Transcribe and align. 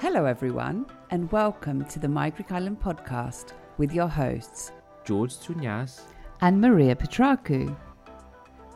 Hello, 0.00 0.24
everyone, 0.24 0.86
and 1.10 1.30
welcome 1.30 1.84
to 1.84 1.98
the 1.98 2.08
My 2.08 2.30
Greek 2.30 2.52
Island 2.52 2.80
podcast 2.80 3.52
with 3.76 3.92
your 3.92 4.08
hosts, 4.08 4.72
George 5.04 5.36
Tsounyas. 5.36 6.00
and 6.40 6.58
Maria 6.58 6.96
Petraku. 6.96 7.76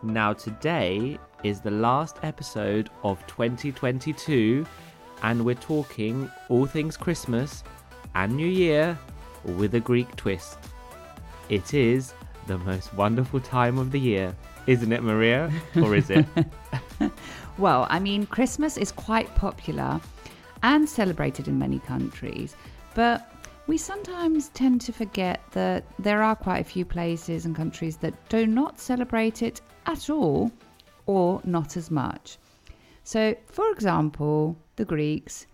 Now, 0.03 0.35
today 0.35 1.19
is 1.43 1.61
the 1.61 1.71
last 1.71 2.19
episode 2.23 2.91
of 3.03 3.27
2022, 3.27 4.67
and 5.23 5.43
we're 5.43 5.55
talking 5.55 6.31
all 6.51 6.67
things 6.67 6.99
Christmas 6.99 7.65
and 8.15 8.37
New 8.37 8.47
Year 8.47 8.99
with 9.45 9.75
a 9.77 9.81
Greek 9.81 10.15
twist. 10.17 10.59
It 11.49 11.73
is 11.73 12.13
the 12.47 12.59
most 12.59 12.93
wonderful 12.93 13.41
time 13.41 13.79
of 13.79 13.93
the 13.93 14.01
year, 14.01 14.37
isn't 14.67 14.93
it, 14.93 15.03
Maria? 15.03 15.51
Or 15.77 15.97
is 15.97 16.11
it? 16.11 16.27
Well, 17.57 17.87
I 17.89 18.01
mean, 18.01 18.27
Christmas 18.27 18.77
is 18.77 18.91
quite 18.91 19.33
popular 19.37 20.01
and 20.65 20.89
celebrated 20.89 21.47
in 21.47 21.59
many 21.59 21.79
countries, 21.79 22.57
but 22.95 23.31
we 23.67 23.77
sometimes 23.77 24.49
tend 24.49 24.81
to 24.81 24.93
forget 24.93 25.43
that 25.53 25.85
there 25.99 26.23
are 26.23 26.35
quite 26.35 26.61
a 26.61 26.65
few 26.65 26.87
places 26.87 27.45
and 27.45 27.55
countries 27.55 27.99
that 27.99 28.15
do 28.31 28.47
not 28.47 28.81
celebrate 28.81 29.43
it 29.43 29.61
at 29.87 30.09
all 30.09 30.51
or 31.05 31.41
not 31.45 31.77
as 31.77 31.91
much. 31.91 32.39
So, 33.05 33.37
for 33.47 33.71
example, 33.71 34.57
the 34.77 34.87
Greeks 34.87 35.47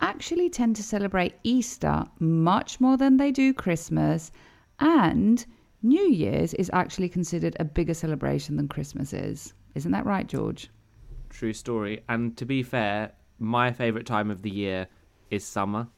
actually 0.00 0.48
tend 0.48 0.76
to 0.76 0.82
celebrate 0.82 1.34
Easter 1.44 2.06
much 2.18 2.80
more 2.80 2.96
than 2.96 3.18
they 3.18 3.30
do 3.30 3.52
Christmas, 3.52 4.32
and 4.80 5.44
New 5.82 6.08
Year's 6.08 6.54
is 6.54 6.70
actually 6.72 7.10
considered 7.10 7.54
a 7.60 7.64
bigger 7.64 7.94
celebration 7.94 8.56
than 8.56 8.68
Christmas 8.68 9.12
is. 9.12 9.52
Isn't 9.74 9.92
that 9.92 10.06
right, 10.06 10.26
George? 10.26 10.70
True 11.28 11.52
story. 11.52 12.02
And 12.08 12.34
to 12.38 12.46
be 12.46 12.62
fair, 12.62 13.12
my 13.38 13.72
favourite 13.72 14.06
time 14.06 14.30
of 14.30 14.42
the 14.42 14.50
year 14.50 14.88
is 15.30 15.44
summer, 15.44 15.88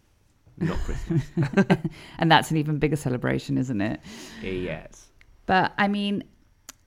not 0.58 0.78
Christmas. 0.78 1.24
And 2.18 2.30
that's 2.30 2.50
an 2.50 2.56
even 2.56 2.78
bigger 2.78 2.96
celebration, 2.96 3.56
isn't 3.58 3.80
it? 3.80 4.00
yes. 4.42 5.06
But 5.46 5.72
I 5.78 5.88
mean, 5.88 6.24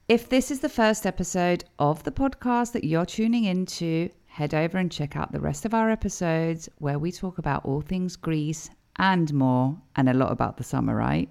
if 0.08 0.28
this 0.28 0.50
is 0.50 0.60
the 0.60 0.68
first 0.68 1.06
episode 1.06 1.64
of 1.78 2.02
the 2.04 2.12
podcast 2.12 2.72
that 2.72 2.84
you're 2.84 3.06
tuning 3.06 3.44
into, 3.44 4.10
head 4.26 4.54
over 4.54 4.78
and 4.78 4.90
check 4.90 5.16
out 5.16 5.32
the 5.32 5.40
rest 5.40 5.64
of 5.64 5.74
our 5.74 5.90
episodes 5.90 6.68
where 6.78 6.98
we 6.98 7.10
talk 7.12 7.38
about 7.38 7.64
all 7.64 7.80
things 7.80 8.16
Greece 8.16 8.70
and 8.96 9.32
more, 9.34 9.76
and 9.96 10.08
a 10.08 10.14
lot 10.14 10.30
about 10.30 10.56
the 10.56 10.64
summer, 10.64 10.94
right? 10.94 11.28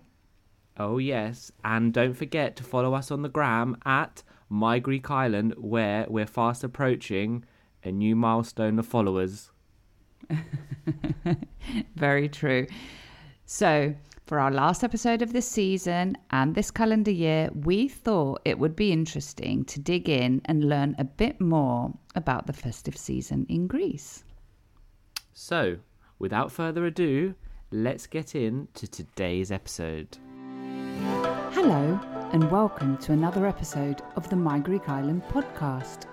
Oh, 0.78 0.98
yes. 0.98 1.52
And 1.64 1.94
don't 1.94 2.14
forget 2.14 2.56
to 2.58 2.64
follow 2.64 2.94
us 2.94 3.12
on 3.12 3.22
the 3.22 3.30
gram 3.30 3.78
at 3.86 4.24
My 4.50 4.80
Greek 4.80 5.10
Island, 5.10 5.54
where 5.58 6.06
we're 6.10 6.26
fast 6.26 6.64
approaching 6.64 7.46
a 7.84 7.92
new 7.92 8.16
milestone 8.16 8.80
of 8.80 8.88
followers. 8.88 9.52
Very 11.96 12.30
true. 12.30 12.68
So, 13.46 13.96
for 14.26 14.40
our 14.40 14.52
last 14.52 14.84
episode 14.84 15.22
of 15.22 15.34
this 15.34 15.48
season 15.48 16.18
and 16.32 16.56
this 16.56 16.72
calendar 16.72 17.12
year, 17.12 17.50
we 17.54 17.90
thought 17.90 18.42
it 18.46 18.58
would 18.58 18.76
be 18.76 18.92
interesting 18.92 19.66
to 19.66 19.80
dig 19.80 20.08
in 20.08 20.42
and 20.46 20.70
learn 20.70 20.96
a 20.98 21.04
bit 21.04 21.42
more 21.42 21.92
about 22.16 22.48
the 22.48 22.54
festive 22.54 22.96
season 22.96 23.46
in 23.50 23.68
Greece. 23.68 24.24
So, 25.34 25.78
without 26.20 26.52
further 26.52 26.86
ado, 26.86 27.36
let's 27.72 28.08
get 28.08 28.34
into 28.34 28.88
today's 28.88 29.52
episode. 29.52 30.18
Hello, 31.52 32.00
and 32.32 32.50
welcome 32.50 32.98
to 33.00 33.12
another 33.12 33.46
episode 33.46 34.02
of 34.16 34.30
the 34.30 34.36
My 34.36 34.60
Greek 34.60 34.88
Island 34.88 35.24
podcast, 35.30 36.06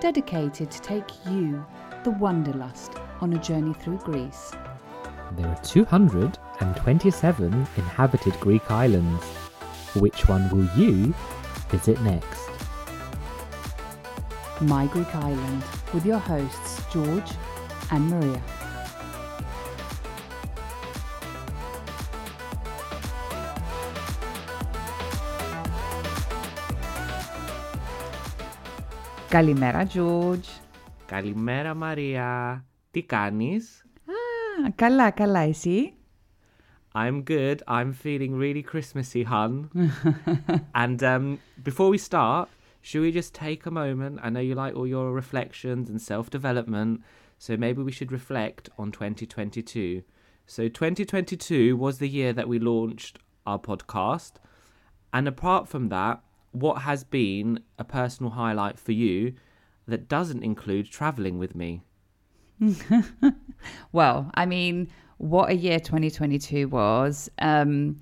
dedicated 0.00 0.70
to 0.70 0.80
take 0.80 1.26
you, 1.26 1.64
the 2.04 2.10
Wanderlust, 2.10 2.92
on 3.20 3.34
a 3.34 3.38
journey 3.38 3.74
through 3.74 3.98
Greece. 3.98 4.52
There 5.36 5.46
are 5.46 5.62
227 5.62 7.52
inhabited 7.76 8.40
Greek 8.40 8.70
islands. 8.70 9.22
Which 9.94 10.26
one 10.26 10.48
will 10.50 10.68
you 10.76 11.14
visit 11.68 12.00
next? 12.02 12.48
My 14.62 14.86
Greek 14.86 15.14
Island, 15.14 15.62
with 15.92 16.06
your 16.06 16.18
hosts 16.18 16.82
George 16.92 17.30
and 17.90 18.08
Maria. 18.08 18.42
Καλημέρα, 29.29 29.87
George. 29.93 30.61
Καλημέρα 31.05 31.73
Μαρία. 31.73 32.65
Τι 32.91 33.03
κάνεις? 33.03 33.85
Α, 34.05 34.71
καλά, 34.75 35.11
καλά, 35.11 35.39
εσύ. 35.39 35.93
I'm 36.93 37.23
good. 37.23 37.57
I'm 37.67 37.91
feeling 37.91 38.37
really 38.37 38.63
Christmassy, 38.63 39.23
hun. 39.23 39.69
and 40.73 41.03
um, 41.03 41.39
before 41.61 41.89
we 41.89 41.97
start, 41.97 42.47
should 42.81 43.01
we 43.01 43.11
just 43.11 43.33
take 43.33 43.65
a 43.65 43.71
moment? 43.71 44.19
I 44.23 44.29
know 44.29 44.39
you 44.39 44.55
like 44.55 44.75
all 44.75 44.87
your 44.87 45.11
reflections 45.11 45.89
and 45.89 46.01
self 46.01 46.29
development, 46.29 47.01
so 47.37 47.57
maybe 47.57 47.81
we 47.81 47.91
should 47.91 48.11
reflect 48.11 48.69
on 48.77 48.91
2022. 48.91 50.03
So, 50.45 50.69
2022 50.69 51.75
was 51.75 51.97
the 51.97 52.07
year 52.07 52.31
that 52.31 52.47
we 52.47 52.59
launched 52.59 53.19
our 53.45 53.59
podcast. 53.59 54.33
And 55.11 55.27
apart 55.27 55.67
from 55.67 55.89
that, 55.89 56.21
what 56.52 56.82
has 56.82 57.04
been 57.04 57.60
a 57.78 57.84
personal 57.84 58.32
highlight 58.32 58.78
for 58.78 58.92
you 58.92 59.34
that 59.86 60.08
doesn't 60.08 60.42
include 60.42 60.90
traveling 60.90 61.38
with 61.38 61.54
me? 61.54 61.82
Well, 63.92 64.30
I 64.34 64.46
mean, 64.46 64.88
what 65.18 65.50
a 65.50 65.54
year 65.54 65.80
2022 65.80 66.68
was. 66.68 67.30
Um, 67.38 68.00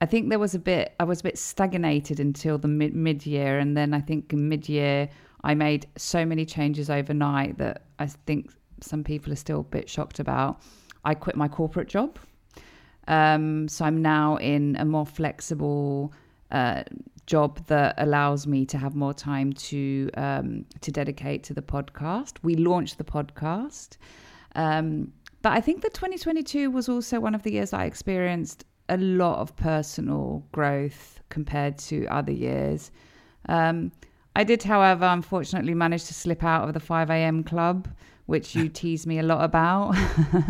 I 0.00 0.06
think 0.06 0.28
there 0.28 0.38
was 0.38 0.54
a 0.54 0.58
bit, 0.58 0.94
I 0.98 1.04
was 1.04 1.20
a 1.20 1.24
bit 1.24 1.38
stagnated 1.38 2.20
until 2.20 2.58
the 2.58 2.68
mid 2.68 3.26
year. 3.26 3.58
And 3.58 3.76
then 3.76 3.94
I 3.94 4.00
think 4.00 4.32
mid 4.32 4.68
year, 4.68 5.08
I 5.44 5.54
made 5.54 5.86
so 5.96 6.24
many 6.24 6.44
changes 6.44 6.90
overnight 6.90 7.58
that 7.58 7.82
I 7.98 8.06
think 8.06 8.50
some 8.80 9.04
people 9.04 9.32
are 9.32 9.36
still 9.36 9.60
a 9.60 9.64
bit 9.64 9.88
shocked 9.88 10.18
about. 10.18 10.60
I 11.04 11.14
quit 11.14 11.36
my 11.36 11.48
corporate 11.48 11.88
job. 11.88 12.18
Um, 13.08 13.66
so 13.68 13.84
I'm 13.84 14.00
now 14.00 14.36
in 14.36 14.76
a 14.76 14.84
more 14.84 15.06
flexible 15.06 16.12
uh, 16.52 16.84
job 17.32 17.64
that 17.66 17.94
allows 17.96 18.46
me 18.46 18.66
to 18.66 18.76
have 18.76 18.94
more 18.94 19.14
time 19.14 19.54
to 19.54 20.10
um, 20.24 20.66
to 20.84 20.90
dedicate 21.00 21.42
to 21.48 21.54
the 21.54 21.62
podcast. 21.74 22.32
We 22.42 22.54
launched 22.56 22.98
the 22.98 23.08
podcast, 23.16 23.96
um, 24.54 25.12
but 25.40 25.52
I 25.52 25.60
think 25.66 25.82
that 25.82 25.94
2022 25.94 26.70
was 26.70 26.88
also 26.90 27.20
one 27.20 27.34
of 27.34 27.42
the 27.42 27.52
years 27.52 27.72
I 27.72 27.84
experienced 27.86 28.64
a 28.88 28.98
lot 28.98 29.38
of 29.38 29.56
personal 29.56 30.44
growth 30.52 31.20
compared 31.30 31.78
to 31.88 32.06
other 32.18 32.32
years. 32.32 32.90
Um, 33.48 33.92
I 34.36 34.44
did, 34.44 34.62
however, 34.62 35.06
unfortunately 35.06 35.74
manage 35.74 36.04
to 36.04 36.14
slip 36.14 36.42
out 36.44 36.66
of 36.66 36.74
the 36.74 36.80
5 36.80 37.10
a.m. 37.10 37.44
club, 37.44 37.88
which 38.26 38.54
you 38.54 38.68
tease 38.80 39.06
me 39.06 39.18
a 39.18 39.22
lot 39.22 39.42
about. 39.42 39.94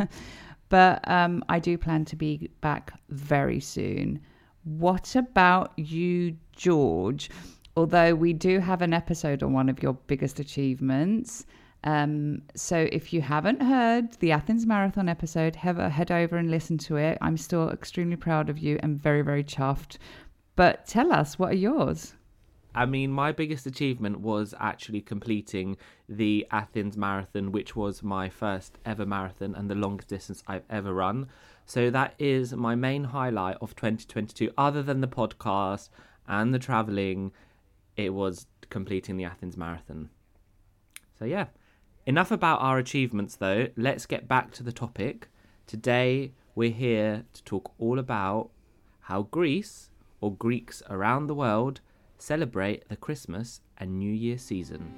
but 0.69 1.09
um, 1.09 1.45
I 1.49 1.59
do 1.61 1.79
plan 1.79 2.05
to 2.07 2.17
be 2.17 2.51
back 2.61 2.93
very 3.09 3.61
soon. 3.61 4.21
What 4.65 5.17
about 5.17 5.73
you, 5.77 6.37
George? 6.53 7.31
Although 7.77 8.15
we 8.15 8.33
do 8.33 8.61
have 8.61 8.83
an 8.83 8.93
episode 8.93 9.43
on 9.43 9.53
one 9.53 9.69
of 9.69 9.83
your 9.83 9.95
biggest 9.95 10.39
achievements. 10.41 11.47
Um, 11.85 12.43
so 12.55 12.89
if 12.93 13.13
you 13.13 13.21
haven't 13.23 13.61
heard 13.61 14.13
the 14.21 14.33
Athens 14.33 14.67
Marathon 14.67 15.09
episode, 15.09 15.57
a, 15.57 15.89
head 15.89 16.11
over 16.11 16.37
and 16.37 16.51
listen 16.51 16.79
to 16.79 16.97
it. 16.97 17.19
I'm 17.21 17.37
still 17.37 17.71
extremely 17.71 18.17
proud 18.17 18.49
of 18.49 18.59
you 18.59 18.79
and 18.83 19.01
very, 19.01 19.23
very 19.23 19.43
chuffed. 19.43 19.99
But 20.55 20.87
tell 20.87 21.13
us, 21.13 21.39
what 21.39 21.53
are 21.53 21.57
yours? 21.57 22.15
I 22.75 22.87
mean, 22.87 23.11
my 23.11 23.33
biggest 23.33 23.67
achievement 23.67 24.21
was 24.21 24.55
actually 24.59 25.03
completing 25.03 25.77
the 26.09 26.47
Athens 26.51 26.97
Marathon, 26.97 27.53
which 27.53 27.77
was 27.77 28.03
my 28.03 28.29
first 28.29 28.79
ever 28.87 29.05
marathon 29.05 29.55
and 29.55 29.69
the 29.69 29.75
longest 29.75 30.09
distance 30.09 30.43
I've 30.47 30.65
ever 30.71 30.95
run. 30.95 31.29
So 31.67 31.91
that 31.91 32.15
is 32.19 32.55
my 32.55 32.75
main 32.75 33.05
highlight 33.05 33.57
of 33.61 33.77
2022. 33.77 34.53
Other 34.57 34.83
than 34.83 35.01
the 35.01 35.09
podcast 35.09 35.91
and 36.27 36.53
the 36.53 36.59
traveling, 36.59 37.33
it 37.97 38.15
was 38.15 38.47
completing 38.71 39.17
the 39.17 39.25
Athens 39.25 39.57
Marathon. 39.57 40.09
So, 41.19 41.25
yeah. 41.25 41.47
Enough 42.05 42.33
about 42.33 42.61
our 42.61 42.79
achievements, 42.79 43.37
though. 43.37 43.69
Let's 43.77 44.07
get 44.07 44.27
back 44.27 44.53
to 44.53 44.63
the 44.63 44.73
topic. 44.73 45.29
Today, 45.67 46.33
we're 46.55 46.71
here 46.71 47.25
to 47.33 47.45
talk 47.45 47.73
all 47.79 47.99
about 47.99 48.51
how 49.01 49.23
Greece, 49.23 49.91
or 50.21 50.35
Greeks 50.35 50.83
around 50.89 51.27
the 51.27 51.35
world, 51.35 51.81
celebrate 52.19 52.89
the 52.89 52.97
Christmas 52.97 53.61
and 53.79 53.99
New 53.99 54.13
Year 54.13 54.39
season. 54.39 54.93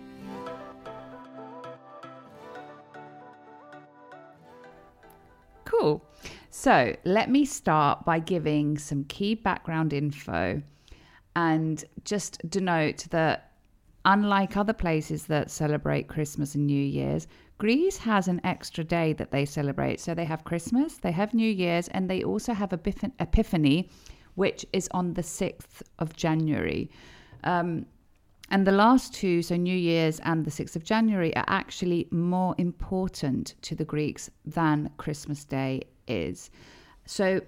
Cool. 5.65 6.05
So 6.50 6.97
let 7.05 7.31
me 7.31 7.44
start 7.44 8.05
by 8.05 8.19
giving 8.19 8.79
some 8.79 9.05
key 9.05 9.35
background 9.35 9.93
info 9.93 10.62
and 11.36 11.84
just 12.04 12.38
denote 12.48 13.06
that 13.10 13.52
unlike 14.04 14.56
other 14.56 14.72
places 14.72 15.26
that 15.26 15.50
celebrate 15.50 16.08
Christmas 16.08 16.54
and 16.54 16.66
New 16.66 16.82
Year's, 16.82 17.26
Greece 17.58 17.96
has 17.98 18.28
an 18.28 18.40
extra 18.44 18.84
day 18.84 19.12
that 19.14 19.31
they 19.31 19.44
celebrate. 19.44 20.00
So 20.00 20.14
they 20.14 20.25
have 20.25 20.44
Christmas, 20.44 20.98
they 20.98 21.12
have 21.12 21.32
New 21.32 21.50
Year's, 21.50 21.88
and 21.88 22.10
they 22.10 22.22
also 22.22 22.52
have 22.52 22.72
Epiphany, 22.72 23.88
which 24.34 24.66
is 24.72 24.88
on 24.90 25.14
the 25.14 25.22
6th 25.22 25.82
of 25.98 26.14
January. 26.16 26.90
Um, 27.44 27.86
and 28.50 28.66
the 28.66 28.72
last 28.72 29.14
two, 29.14 29.42
so 29.42 29.56
New 29.56 29.76
Year's 29.76 30.20
and 30.20 30.44
the 30.44 30.50
6th 30.50 30.76
of 30.76 30.84
January, 30.84 31.34
are 31.36 31.44
actually 31.46 32.08
more 32.10 32.54
important 32.58 33.54
to 33.62 33.75
the 33.75 33.84
Greeks 33.84 34.31
than 34.44 34.90
Christmas 34.98 35.44
Day 35.44 35.82
is. 36.06 36.50
So 37.06 37.40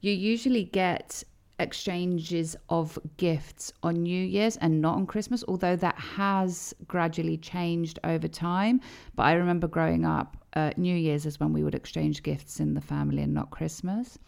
you 0.00 0.12
usually 0.12 0.64
get 0.64 1.24
exchanges 1.58 2.56
of 2.68 2.98
gifts 3.16 3.72
on 3.82 4.02
New 4.02 4.24
Year's 4.24 4.56
and 4.56 4.80
not 4.80 4.96
on 4.96 5.06
Christmas, 5.06 5.44
although 5.46 5.76
that 5.76 5.98
has 5.98 6.74
gradually 6.86 7.36
changed 7.36 7.98
over 8.04 8.28
time. 8.28 8.80
But 9.14 9.24
I 9.24 9.32
remember 9.34 9.68
growing 9.68 10.04
up, 10.04 10.36
uh, 10.54 10.70
New 10.76 10.96
Year's 10.96 11.26
is 11.26 11.40
when 11.40 11.52
we 11.52 11.62
would 11.62 11.74
exchange 11.74 12.22
gifts 12.22 12.60
in 12.60 12.74
the 12.74 12.80
family 12.80 13.22
and 13.22 13.32
not 13.32 13.50
Christmas. 13.50 14.18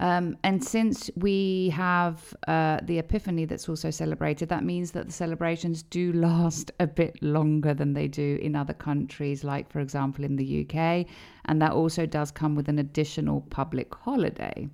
Um, 0.00 0.38
and 0.44 0.64
since 0.64 1.10
we 1.14 1.68
have 1.70 2.34
uh, 2.48 2.78
the 2.82 2.98
Epiphany 2.98 3.44
that's 3.44 3.68
also 3.68 3.90
celebrated, 3.90 4.48
that 4.48 4.64
means 4.64 4.92
that 4.92 5.06
the 5.06 5.12
celebrations 5.12 5.82
do 5.82 6.12
last 6.14 6.70
a 6.80 6.86
bit 6.86 7.22
longer 7.22 7.74
than 7.74 7.92
they 7.92 8.08
do 8.08 8.38
in 8.40 8.56
other 8.56 8.72
countries, 8.72 9.44
like, 9.44 9.70
for 9.70 9.80
example, 9.80 10.24
in 10.24 10.36
the 10.36 10.66
UK. 10.66 11.06
And 11.44 11.60
that 11.60 11.72
also 11.72 12.06
does 12.06 12.30
come 12.30 12.54
with 12.54 12.68
an 12.68 12.78
additional 12.78 13.42
public 13.50 13.94
holiday. 13.94 14.68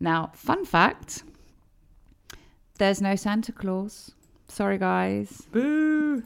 Now, 0.00 0.32
fun 0.34 0.64
fact 0.64 1.24
there's 2.78 3.02
no 3.02 3.14
Santa 3.14 3.52
Claus. 3.52 4.12
Sorry, 4.48 4.78
guys. 4.78 5.42
Boo! 5.52 6.22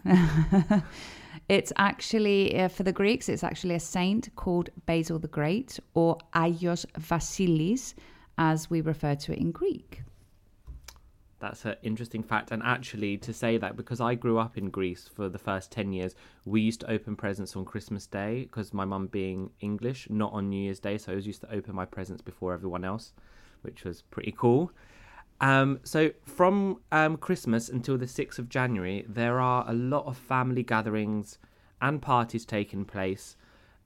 It's 1.49 1.73
actually, 1.77 2.59
uh, 2.59 2.69
for 2.69 2.85
the 2.85 2.93
Greeks, 2.93 3.29
it's 3.29 3.45
actually 3.45 3.75
a 3.75 3.81
saint 3.81 4.35
called 4.35 4.71
Basil 4.87 5.19
the 5.19 5.29
Great 5.29 5.79
or 5.93 6.17
Agios 6.35 6.87
Vasilis, 6.99 7.95
as 8.39 8.71
we 8.71 8.81
refer 8.81 9.15
to 9.15 9.33
it 9.33 9.39
in 9.39 9.51
Greek. 9.51 10.03
That's 11.41 11.67
an 11.67 11.77
interesting 11.83 12.23
fact. 12.23 12.51
And 12.51 12.63
actually, 12.63 13.19
to 13.19 13.35
say 13.35 13.59
that, 13.59 13.77
because 13.77 14.01
I 14.01 14.15
grew 14.15 14.39
up 14.39 14.57
in 14.57 14.71
Greece 14.71 15.11
for 15.15 15.29
the 15.29 15.39
first 15.39 15.71
10 15.71 15.93
years, 15.93 16.15
we 16.47 16.63
used 16.63 16.81
to 16.81 16.91
open 16.91 17.15
presents 17.15 17.55
on 17.55 17.67
Christmas 17.67 18.07
Day 18.07 18.45
because 18.45 18.73
my 18.73 18.87
mum 18.87 19.09
being 19.09 19.51
English, 19.61 20.09
not 20.09 20.33
on 20.33 20.49
New 20.49 20.63
Year's 20.63 20.81
Day. 20.81 20.97
So 20.97 21.13
I 21.13 21.15
was 21.15 21.27
used 21.27 21.43
to 21.43 21.53
open 21.53 21.75
my 21.75 21.85
presents 21.85 22.23
before 22.23 22.55
everyone 22.55 22.85
else, 22.85 23.13
which 23.65 23.85
was 23.85 24.03
pretty 24.03 24.33
cool. 24.37 24.71
Um, 25.41 25.81
so 25.83 26.11
from 26.25 26.81
um, 26.93 27.17
Christmas 27.17 27.69
until 27.69 27.99
the 27.99 28.07
6th 28.07 28.39
of 28.39 28.49
January, 28.49 29.05
there 29.09 29.41
are 29.41 29.65
a 29.69 29.73
lot 29.73 30.07
of 30.07 30.17
family 30.17 30.63
gatherings 30.63 31.39
and 31.83 32.01
parties 32.01 32.45
taking 32.45 32.85
place. 32.85 33.37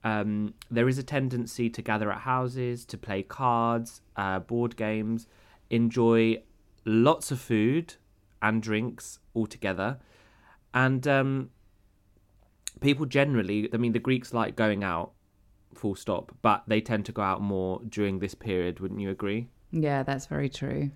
Um, 0.03 0.53
there 0.71 0.87
is 0.87 0.97
a 0.97 1.03
tendency 1.03 1.69
to 1.69 1.81
gather 1.81 2.11
at 2.11 2.19
houses, 2.19 2.85
to 2.85 2.97
play 2.97 3.23
cards, 3.23 4.01
uh, 4.15 4.39
board 4.39 4.77
games, 4.77 5.27
enjoy 5.69 6.41
lots 6.85 7.31
of 7.31 7.39
food 7.39 7.95
and 8.41 8.61
drinks 8.61 9.19
all 9.33 9.47
together. 9.47 9.99
And 10.73 11.05
um, 11.07 11.49
people 12.79 13.05
generally, 13.05 13.69
I 13.73 13.77
mean, 13.77 13.91
the 13.91 13.99
Greeks 13.99 14.33
like 14.33 14.55
going 14.55 14.83
out, 14.83 15.11
full 15.73 15.95
stop, 15.95 16.35
but 16.41 16.63
they 16.67 16.81
tend 16.81 17.05
to 17.07 17.11
go 17.11 17.21
out 17.21 17.41
more 17.41 17.81
during 17.87 18.19
this 18.19 18.35
period, 18.35 18.79
wouldn't 18.79 19.01
you 19.01 19.09
agree? 19.09 19.49
Yeah, 19.71 20.03
that's 20.03 20.25
very 20.25 20.49
true. 20.49 20.91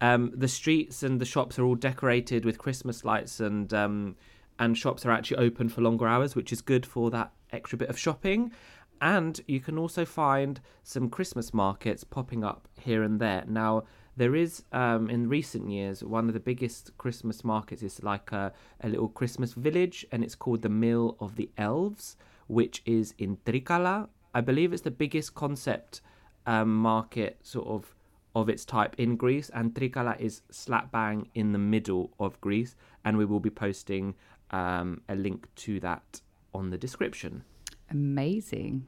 Um, 0.00 0.32
the 0.34 0.48
streets 0.48 1.02
and 1.02 1.20
the 1.20 1.24
shops 1.24 1.58
are 1.58 1.64
all 1.64 1.76
decorated 1.76 2.44
with 2.44 2.58
Christmas 2.58 3.04
lights, 3.04 3.40
and 3.40 3.72
um, 3.72 4.16
and 4.58 4.76
shops 4.76 5.06
are 5.06 5.10
actually 5.10 5.38
open 5.38 5.68
for 5.68 5.80
longer 5.80 6.06
hours, 6.08 6.34
which 6.34 6.52
is 6.52 6.60
good 6.60 6.84
for 6.84 7.10
that 7.10 7.32
extra 7.52 7.78
bit 7.78 7.88
of 7.88 7.98
shopping. 7.98 8.52
And 9.00 9.40
you 9.48 9.58
can 9.58 9.78
also 9.78 10.04
find 10.04 10.60
some 10.84 11.10
Christmas 11.10 11.52
markets 11.52 12.04
popping 12.04 12.44
up 12.44 12.68
here 12.80 13.02
and 13.02 13.18
there. 13.20 13.44
Now, 13.48 13.84
there 14.16 14.36
is 14.36 14.62
um, 14.72 15.10
in 15.10 15.28
recent 15.28 15.70
years 15.70 16.04
one 16.04 16.28
of 16.28 16.34
the 16.34 16.40
biggest 16.40 16.96
Christmas 16.98 17.42
markets 17.42 17.82
is 17.82 18.02
like 18.02 18.30
a, 18.30 18.52
a 18.80 18.88
little 18.88 19.08
Christmas 19.08 19.54
village, 19.54 20.06
and 20.12 20.22
it's 20.22 20.36
called 20.36 20.62
the 20.62 20.68
Mill 20.68 21.16
of 21.18 21.34
the 21.36 21.50
Elves, 21.58 22.16
which 22.46 22.82
is 22.86 23.14
in 23.18 23.38
Trikala. 23.44 24.08
I 24.34 24.40
believe 24.40 24.72
it's 24.72 24.82
the 24.82 24.90
biggest 24.90 25.34
concept 25.34 26.00
um, 26.46 26.74
market 26.76 27.38
sort 27.42 27.66
of 27.66 27.94
of 28.34 28.48
its 28.48 28.64
type 28.64 28.94
in 28.98 29.16
Greece, 29.16 29.50
and 29.54 29.74
Trikala 29.74 30.18
is 30.18 30.42
slap 30.50 30.90
bang 30.90 31.28
in 31.34 31.52
the 31.52 31.58
middle 31.58 32.12
of 32.18 32.40
Greece, 32.40 32.76
and 33.04 33.16
we 33.16 33.24
will 33.24 33.40
be 33.40 33.50
posting 33.50 34.14
um, 34.50 35.00
a 35.08 35.14
link 35.14 35.46
to 35.56 35.80
that 35.80 36.20
on 36.54 36.70
the 36.70 36.78
description. 36.78 37.44
Amazing. 37.90 38.86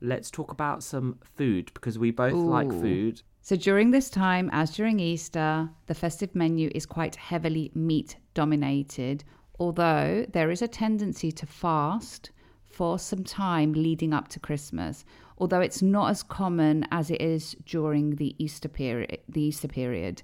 Let's 0.00 0.30
talk 0.30 0.52
about 0.52 0.82
some 0.82 1.18
food 1.36 1.70
because 1.72 1.98
we 1.98 2.10
both 2.10 2.34
Ooh. 2.34 2.48
like 2.48 2.70
food. 2.70 3.22
So, 3.40 3.56
during 3.56 3.90
this 3.90 4.10
time, 4.10 4.50
as 4.52 4.74
during 4.74 5.00
Easter, 5.00 5.70
the 5.86 5.94
festive 5.94 6.34
menu 6.34 6.70
is 6.74 6.86
quite 6.86 7.16
heavily 7.16 7.70
meat 7.74 8.16
dominated, 8.32 9.24
although 9.58 10.26
there 10.32 10.50
is 10.50 10.62
a 10.62 10.68
tendency 10.68 11.30
to 11.32 11.46
fast 11.46 12.30
for 12.74 12.98
some 12.98 13.24
time 13.24 13.72
leading 13.72 14.12
up 14.12 14.28
to 14.28 14.40
Christmas 14.40 15.04
although 15.38 15.60
it's 15.60 15.82
not 15.82 16.10
as 16.10 16.22
common 16.22 16.86
as 16.90 17.10
it 17.10 17.20
is 17.20 17.56
during 17.66 18.16
the 18.16 18.34
Easter 18.38 18.68
period. 18.68 19.18
The 19.28 19.42
Easter 19.42 19.68
period, 19.68 20.22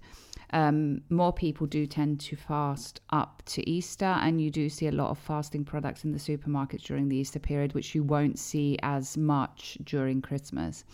um, 0.52 1.02
more 1.10 1.32
people 1.32 1.66
do 1.66 1.86
tend 1.86 2.20
to 2.20 2.36
fast 2.36 3.00
up 3.10 3.42
to 3.46 3.68
Easter, 3.68 4.04
and 4.04 4.40
you 4.40 4.50
do 4.50 4.68
see 4.68 4.86
a 4.86 4.92
lot 4.92 5.10
of 5.10 5.18
fasting 5.18 5.64
products 5.64 6.04
in 6.04 6.12
the 6.12 6.18
supermarkets 6.18 6.82
during 6.82 7.08
the 7.08 7.16
Easter 7.16 7.38
period, 7.38 7.74
which 7.74 7.94
you 7.94 8.02
won't 8.02 8.38
see 8.38 8.78
as 8.82 9.16
much 9.16 9.78
during 9.84 10.22
Christmas. 10.22 10.84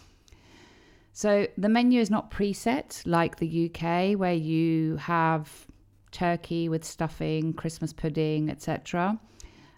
So 1.12 1.46
the 1.56 1.70
menu 1.70 2.00
is 2.00 2.10
not 2.10 2.30
preset 2.30 3.02
like 3.06 3.36
the 3.36 3.70
UK, 3.70 4.18
where 4.18 4.34
you 4.34 4.96
have 4.96 5.66
turkey 6.10 6.68
with 6.68 6.84
stuffing, 6.84 7.54
Christmas 7.54 7.92
pudding, 7.92 8.50
etc. 8.50 9.18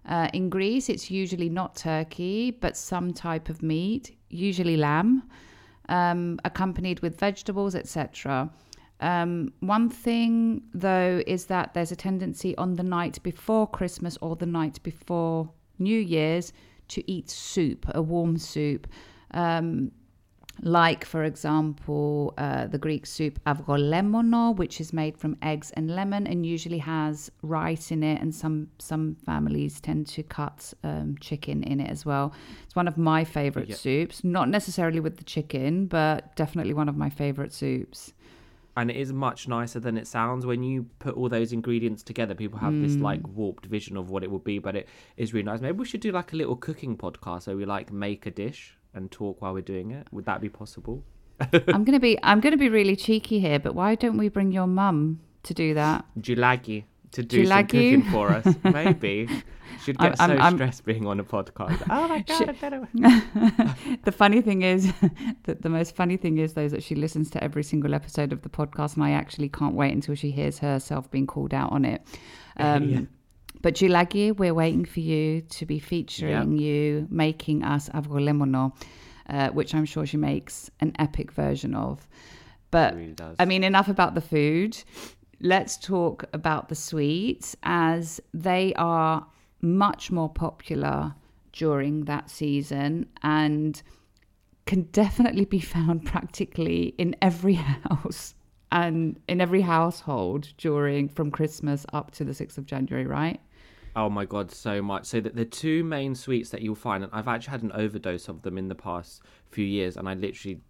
Uh, 0.08 0.28
in 0.32 0.48
Greece, 0.48 0.88
it's 0.88 1.10
usually 1.10 1.50
not 1.50 1.76
turkey, 1.76 2.50
but 2.50 2.76
some 2.76 3.12
type 3.12 3.50
of 3.50 3.62
meat, 3.62 4.16
usually 4.30 4.76
lamb, 4.76 5.22
um, 5.90 6.40
accompanied 6.44 7.00
with 7.00 7.18
vegetables, 7.18 7.74
etc. 7.74 8.50
Um, 9.00 9.52
one 9.60 9.90
thing, 9.90 10.62
though, 10.72 11.22
is 11.26 11.46
that 11.46 11.74
there's 11.74 11.92
a 11.92 11.96
tendency 11.96 12.56
on 12.56 12.74
the 12.74 12.82
night 12.82 13.22
before 13.22 13.66
Christmas 13.66 14.16
or 14.22 14.34
the 14.34 14.46
night 14.46 14.82
before 14.82 15.50
New 15.78 15.98
Year's 15.98 16.52
to 16.88 17.10
eat 17.10 17.28
soup, 17.28 17.84
a 17.94 18.00
warm 18.00 18.38
soup. 18.38 18.86
Um, 19.32 19.92
like, 20.62 21.04
for 21.04 21.24
example, 21.24 22.34
uh, 22.38 22.66
the 22.66 22.78
Greek 22.78 23.06
soup 23.06 23.38
avgolemono, 23.46 24.56
which 24.56 24.80
is 24.80 24.92
made 24.92 25.16
from 25.16 25.36
eggs 25.42 25.70
and 25.72 25.90
lemon 25.90 26.26
and 26.26 26.44
usually 26.44 26.78
has 26.78 27.30
rice 27.42 27.90
in 27.90 28.02
it. 28.02 28.20
And 28.20 28.34
some, 28.34 28.68
some 28.78 29.16
families 29.26 29.80
tend 29.80 30.06
to 30.08 30.22
cut 30.22 30.72
um, 30.84 31.16
chicken 31.20 31.62
in 31.62 31.80
it 31.80 31.90
as 31.90 32.04
well. 32.04 32.32
It's 32.64 32.76
one 32.76 32.88
of 32.88 32.96
my 32.98 33.24
favorite 33.24 33.68
soups, 33.76 34.24
not 34.24 34.48
necessarily 34.48 35.00
with 35.00 35.16
the 35.18 35.24
chicken, 35.24 35.86
but 35.86 36.34
definitely 36.36 36.74
one 36.74 36.88
of 36.88 36.96
my 36.96 37.10
favorite 37.10 37.52
soups. 37.52 38.12
and 38.76 38.90
it 38.92 38.96
is 38.96 39.12
much 39.12 39.48
nicer 39.48 39.80
than 39.80 39.98
it 39.98 40.06
sounds 40.06 40.46
when 40.46 40.62
you 40.62 40.86
put 41.00 41.16
all 41.16 41.28
those 41.28 41.52
ingredients 41.52 42.04
together 42.04 42.32
people 42.32 42.60
have 42.60 42.72
this 42.80 42.94
like 43.02 43.26
warped 43.26 43.66
vision 43.66 43.96
of 43.96 44.08
what 44.10 44.22
it 44.22 44.30
would 44.30 44.44
be 44.44 44.60
but 44.60 44.76
it 44.76 44.86
is 45.16 45.34
really 45.34 45.42
nice 45.42 45.60
maybe 45.60 45.76
we 45.76 45.84
should 45.84 46.00
do 46.00 46.12
like 46.12 46.32
a 46.32 46.36
little 46.36 46.54
cooking 46.54 46.96
podcast 46.96 47.48
where 47.48 47.56
we 47.56 47.64
like 47.64 47.92
make 47.92 48.24
a 48.26 48.30
dish 48.30 48.77
and 48.94 49.10
talk 49.10 49.40
while 49.42 49.52
we're 49.54 49.60
doing 49.60 49.90
it 49.90 50.06
would 50.10 50.24
that 50.26 50.40
be 50.40 50.48
possible 50.48 51.02
I'm 51.68 51.84
gonna 51.84 52.00
be 52.00 52.18
I'm 52.22 52.40
gonna 52.40 52.56
be 52.56 52.68
really 52.68 52.96
cheeky 52.96 53.38
here, 53.38 53.60
but 53.60 53.74
why 53.74 53.94
don't 53.94 54.16
we 54.18 54.28
bring 54.28 54.50
your 54.50 54.66
mum 54.66 55.20
to 55.44 55.54
do 55.54 55.72
that? 55.74 56.04
Julagi 56.20 56.82
to 57.12 57.22
do 57.22 57.46
some 57.46 57.56
Julagi? 57.58 57.68
cooking 57.68 58.02
for 58.10 58.28
us 58.30 58.54
maybe 58.64 59.28
she'd 59.84 59.96
get 59.98 60.20
I'm- 60.20 60.30
so 60.30 60.36
I'm- 60.36 60.56
stressed 60.56 60.84
being 60.84 61.06
on 61.06 61.20
a 61.20 61.24
podcast 61.24 61.80
oh 61.90 62.08
my 62.08 62.20
god 62.22 62.48
I 62.48 62.52
better... 62.52 62.88
the 64.04 64.12
funny 64.12 64.40
thing 64.42 64.62
is 64.62 64.92
that 65.44 65.62
the 65.62 65.68
most 65.68 65.94
funny 65.94 66.16
thing 66.16 66.38
is 66.38 66.54
though 66.54 66.62
is 66.64 66.72
that 66.72 66.82
she 66.82 66.94
listens 66.96 67.30
to 67.30 67.42
every 67.44 67.62
single 67.62 67.94
episode 67.94 68.32
of 68.32 68.42
the 68.42 68.48
podcast, 68.48 68.96
and 68.96 69.04
I 69.04 69.12
actually 69.12 69.48
can't 69.48 69.74
wait 69.74 69.92
until 69.94 70.16
she 70.16 70.30
hears 70.32 70.58
herself 70.58 71.10
being 71.10 71.26
called 71.26 71.54
out 71.54 71.70
on 71.72 71.84
it. 71.84 72.02
Um, 72.56 72.88
Yeah. 72.90 73.00
But 73.62 73.74
Julagi, 73.74 74.36
we're 74.36 74.54
waiting 74.54 74.84
for 74.84 75.00
you 75.00 75.40
to 75.42 75.66
be 75.66 75.78
featuring 75.78 76.52
you 76.58 77.06
making 77.10 77.64
us 77.64 77.88
avgolemono, 77.88 78.72
uh, 79.28 79.48
which 79.50 79.74
I'm 79.74 79.84
sure 79.84 80.06
she 80.06 80.16
makes 80.16 80.70
an 80.80 80.92
epic 80.98 81.32
version 81.32 81.74
of. 81.74 82.06
But 82.70 82.94
really. 82.94 83.14
I 83.38 83.44
mean, 83.44 83.64
enough 83.64 83.88
about 83.88 84.14
the 84.14 84.20
food. 84.20 84.76
Let's 85.40 85.76
talk 85.76 86.24
about 86.32 86.68
the 86.68 86.74
sweets 86.74 87.56
as 87.62 88.20
they 88.34 88.74
are 88.74 89.26
much 89.60 90.10
more 90.10 90.28
popular 90.28 91.14
during 91.52 92.04
that 92.04 92.30
season 92.30 93.06
and 93.22 93.82
can 94.66 94.82
definitely 94.92 95.44
be 95.44 95.60
found 95.60 96.04
practically 96.04 96.94
in 96.98 97.16
every 97.22 97.54
house 97.88 98.34
and 98.70 99.18
in 99.28 99.40
every 99.40 99.62
household 99.62 100.52
during 100.58 101.08
from 101.08 101.30
Christmas 101.30 101.86
up 101.92 102.10
to 102.12 102.24
the 102.24 102.32
6th 102.32 102.58
of 102.58 102.66
January, 102.66 103.06
right? 103.06 103.40
Oh 103.96 104.08
my 104.08 104.24
god, 104.24 104.50
so 104.50 104.80
much. 104.80 105.06
So 105.06 105.20
that 105.20 105.34
the 105.34 105.44
two 105.44 105.82
main 105.84 106.14
sweets 106.14 106.50
that 106.50 106.62
you'll 106.62 106.74
find, 106.74 107.02
and 107.02 107.12
I've 107.12 107.28
actually 107.28 107.52
had 107.52 107.62
an 107.62 107.72
overdose 107.72 108.28
of 108.28 108.42
them 108.42 108.58
in 108.58 108.68
the 108.68 108.74
past 108.74 109.22
few 109.50 109.64
years, 109.64 109.96
and 109.96 110.08
I 110.08 110.14
literally 110.14 110.60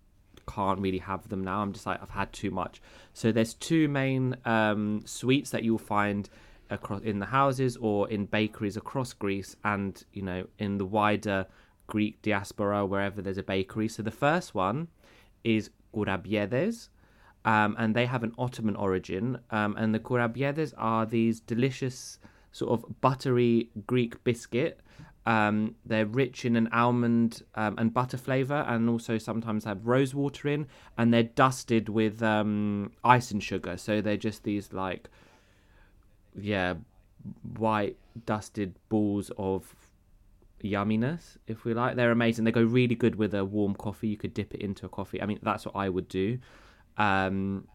can't 0.46 0.80
really 0.80 0.98
have 0.98 1.28
them 1.28 1.44
now. 1.44 1.60
I'm 1.60 1.72
just 1.72 1.86
like 1.86 2.02
I've 2.02 2.10
had 2.10 2.32
too 2.32 2.50
much. 2.50 2.80
So 3.12 3.32
there's 3.32 3.54
two 3.54 3.88
main 3.88 4.36
um, 4.44 5.02
sweets 5.04 5.50
that 5.50 5.62
you'll 5.62 5.78
find 5.78 6.28
across 6.70 7.02
in 7.02 7.18
the 7.18 7.26
houses 7.26 7.76
or 7.76 8.08
in 8.08 8.26
bakeries 8.26 8.76
across 8.76 9.12
Greece, 9.12 9.56
and 9.64 10.02
you 10.12 10.22
know 10.22 10.46
in 10.58 10.78
the 10.78 10.86
wider 10.86 11.46
Greek 11.86 12.22
diaspora 12.22 12.86
wherever 12.86 13.20
there's 13.20 13.38
a 13.38 13.42
bakery. 13.42 13.88
So 13.88 14.02
the 14.02 14.10
first 14.10 14.54
one 14.54 14.88
is 15.44 15.70
kourabiedes. 15.94 16.88
Um, 17.44 17.76
and 17.78 17.94
they 17.94 18.04
have 18.04 18.24
an 18.24 18.34
Ottoman 18.36 18.76
origin. 18.76 19.38
Um, 19.50 19.74
and 19.78 19.94
the 19.94 19.98
kourabiedes 19.98 20.74
are 20.76 21.06
these 21.06 21.40
delicious, 21.40 22.18
sort 22.58 22.72
of 22.72 23.00
buttery 23.00 23.70
Greek 23.86 24.22
biscuit. 24.24 24.80
Um, 25.26 25.74
they're 25.84 26.06
rich 26.06 26.44
in 26.44 26.56
an 26.56 26.68
almond 26.72 27.42
um, 27.54 27.74
and 27.78 27.92
butter 27.92 28.16
flavor, 28.16 28.64
and 28.66 28.88
also 28.88 29.18
sometimes 29.18 29.64
have 29.64 29.86
rose 29.86 30.14
water 30.14 30.48
in. 30.48 30.66
And 30.96 31.12
they're 31.12 31.22
dusted 31.44 31.88
with 31.88 32.22
um, 32.22 32.92
ice 33.04 33.30
and 33.30 33.42
sugar, 33.42 33.76
so 33.76 34.00
they're 34.00 34.16
just 34.16 34.44
these 34.44 34.72
like, 34.72 35.08
yeah, 36.34 36.74
white 37.58 37.96
dusted 38.24 38.74
balls 38.88 39.30
of 39.36 39.74
yumminess, 40.64 41.36
if 41.46 41.64
we 41.64 41.74
like. 41.74 41.96
They're 41.96 42.10
amazing. 42.10 42.44
They 42.44 42.52
go 42.52 42.62
really 42.62 42.94
good 42.94 43.16
with 43.16 43.34
a 43.34 43.44
warm 43.44 43.74
coffee. 43.74 44.08
You 44.08 44.16
could 44.16 44.34
dip 44.34 44.54
it 44.54 44.60
into 44.60 44.86
a 44.86 44.88
coffee. 44.88 45.20
I 45.20 45.26
mean, 45.26 45.40
that's 45.42 45.66
what 45.66 45.76
I 45.76 45.88
would 45.88 46.08
do. 46.08 46.38
Um, 46.96 47.68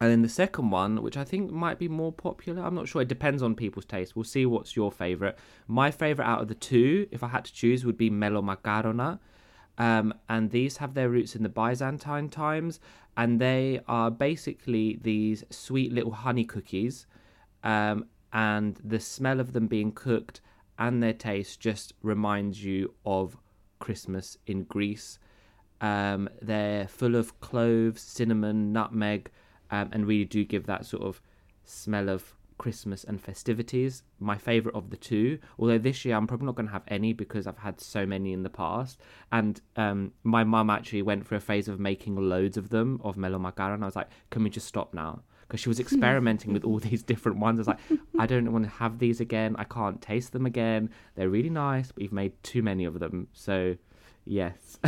and 0.00 0.10
then 0.10 0.22
the 0.22 0.28
second 0.28 0.70
one, 0.70 1.02
which 1.02 1.16
I 1.16 1.24
think 1.24 1.50
might 1.50 1.78
be 1.78 1.88
more 1.88 2.12
popular, 2.12 2.62
I'm 2.62 2.74
not 2.74 2.88
sure. 2.88 3.02
It 3.02 3.08
depends 3.08 3.42
on 3.42 3.54
people's 3.54 3.86
taste. 3.86 4.14
We'll 4.14 4.24
see 4.24 4.44
what's 4.44 4.76
your 4.76 4.92
favorite. 4.92 5.38
My 5.68 5.90
favorite 5.90 6.26
out 6.26 6.42
of 6.42 6.48
the 6.48 6.54
two, 6.54 7.08
if 7.10 7.22
I 7.22 7.28
had 7.28 7.46
to 7.46 7.52
choose, 7.52 7.86
would 7.86 7.96
be 7.96 8.10
Melo 8.10 8.42
Macarona. 8.42 9.18
Um, 9.78 10.14
and 10.28 10.50
these 10.50 10.78
have 10.78 10.94
their 10.94 11.08
roots 11.08 11.34
in 11.34 11.42
the 11.42 11.48
Byzantine 11.48 12.28
times, 12.28 12.80
and 13.16 13.40
they 13.40 13.80
are 13.88 14.10
basically 14.10 14.98
these 15.02 15.44
sweet 15.50 15.92
little 15.92 16.12
honey 16.12 16.44
cookies. 16.44 17.06
Um, 17.64 18.06
and 18.32 18.78
the 18.84 19.00
smell 19.00 19.40
of 19.40 19.54
them 19.54 19.66
being 19.66 19.92
cooked 19.92 20.40
and 20.78 21.02
their 21.02 21.14
taste 21.14 21.58
just 21.58 21.94
reminds 22.02 22.62
you 22.62 22.92
of 23.06 23.36
Christmas 23.78 24.36
in 24.46 24.64
Greece. 24.64 25.18
Um, 25.80 26.28
they're 26.42 26.86
full 26.86 27.14
of 27.14 27.40
cloves, 27.40 28.02
cinnamon, 28.02 28.72
nutmeg, 28.72 29.30
um, 29.70 29.90
and 29.92 30.06
really 30.06 30.24
do 30.24 30.44
give 30.44 30.66
that 30.66 30.86
sort 30.86 31.02
of 31.02 31.20
smell 31.64 32.08
of 32.08 32.36
Christmas 32.58 33.04
and 33.04 33.20
festivities. 33.20 34.02
My 34.18 34.36
favorite 34.36 34.74
of 34.74 34.90
the 34.90 34.96
two, 34.96 35.38
although 35.58 35.78
this 35.78 36.04
year 36.04 36.16
I'm 36.16 36.26
probably 36.26 36.46
not 36.46 36.54
going 36.54 36.66
to 36.66 36.72
have 36.72 36.84
any 36.88 37.12
because 37.12 37.46
I've 37.46 37.58
had 37.58 37.80
so 37.80 38.06
many 38.06 38.32
in 38.32 38.42
the 38.42 38.50
past. 38.50 38.98
And 39.32 39.60
um, 39.76 40.12
my 40.22 40.44
mum 40.44 40.70
actually 40.70 41.02
went 41.02 41.26
for 41.26 41.34
a 41.34 41.40
phase 41.40 41.68
of 41.68 41.78
making 41.78 42.16
loads 42.16 42.56
of 42.56 42.70
them 42.70 43.00
of 43.04 43.16
Melo 43.16 43.38
Macara, 43.38 43.74
and 43.74 43.82
I 43.82 43.86
was 43.86 43.96
like, 43.96 44.08
can 44.30 44.42
we 44.42 44.50
just 44.50 44.66
stop 44.66 44.94
now? 44.94 45.22
Because 45.46 45.60
she 45.60 45.68
was 45.68 45.78
experimenting 45.78 46.52
with 46.52 46.64
all 46.64 46.78
these 46.90 47.02
different 47.02 47.38
ones. 47.38 47.58
I 47.58 47.60
was 47.60 47.68
like, 47.68 48.00
I 48.18 48.26
don't 48.26 48.52
want 48.52 48.64
to 48.64 48.70
have 48.70 48.98
these 48.98 49.20
again. 49.20 49.54
I 49.58 49.64
can't 49.64 50.00
taste 50.00 50.32
them 50.32 50.46
again. 50.46 50.90
They're 51.14 51.28
really 51.28 51.50
nice, 51.50 51.92
but 51.92 52.02
you've 52.02 52.12
made 52.12 52.32
too 52.42 52.62
many 52.62 52.84
of 52.84 52.98
them. 52.98 53.28
So, 53.32 53.76
yes. 54.24 54.78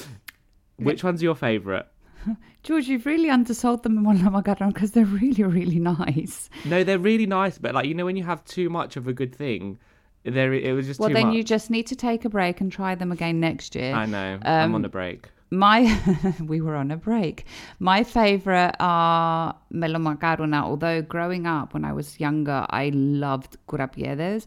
Which 0.76 1.04
one's 1.04 1.22
your 1.22 1.36
favorite? 1.36 1.86
George, 2.62 2.86
you've 2.88 3.06
really 3.06 3.28
undersold 3.30 3.82
them 3.82 3.98
in 3.98 4.04
one 4.04 4.42
because 4.72 4.92
they're 4.92 5.04
really, 5.04 5.42
really 5.42 5.78
nice. 5.78 6.48
No, 6.64 6.84
they're 6.84 6.98
really 6.98 7.26
nice, 7.26 7.58
but 7.58 7.74
like 7.74 7.86
you 7.86 7.94
know, 7.94 8.04
when 8.04 8.16
you 8.16 8.24
have 8.24 8.44
too 8.44 8.70
much 8.70 8.96
of 8.96 9.08
a 9.08 9.12
good 9.12 9.34
thing, 9.34 9.78
there 10.24 10.52
it 10.52 10.72
was 10.72 10.86
just 10.86 11.00
Well, 11.00 11.10
then 11.10 11.28
much. 11.28 11.36
you 11.36 11.42
just 11.44 11.70
need 11.70 11.86
to 11.88 11.96
take 11.96 12.24
a 12.24 12.28
break 12.28 12.60
and 12.60 12.70
try 12.70 12.94
them 12.94 13.10
again 13.12 13.40
next 13.40 13.74
year. 13.74 13.92
I 13.94 14.06
know. 14.06 14.38
I'm 14.42 14.66
Um, 14.70 14.74
on 14.76 14.84
a 14.84 14.88
break. 14.88 15.28
My, 15.50 16.00
we 16.40 16.60
were 16.62 16.76
on 16.76 16.90
a 16.90 16.96
break. 16.96 17.44
My 17.78 18.04
favorite 18.04 18.74
are 18.80 19.54
melomacarona. 19.72 20.62
Although 20.62 21.02
growing 21.02 21.46
up 21.46 21.74
when 21.74 21.84
I 21.84 21.92
was 21.92 22.18
younger, 22.18 22.64
I 22.70 22.90
loved 22.94 23.58
kourabiedes. 23.68 24.46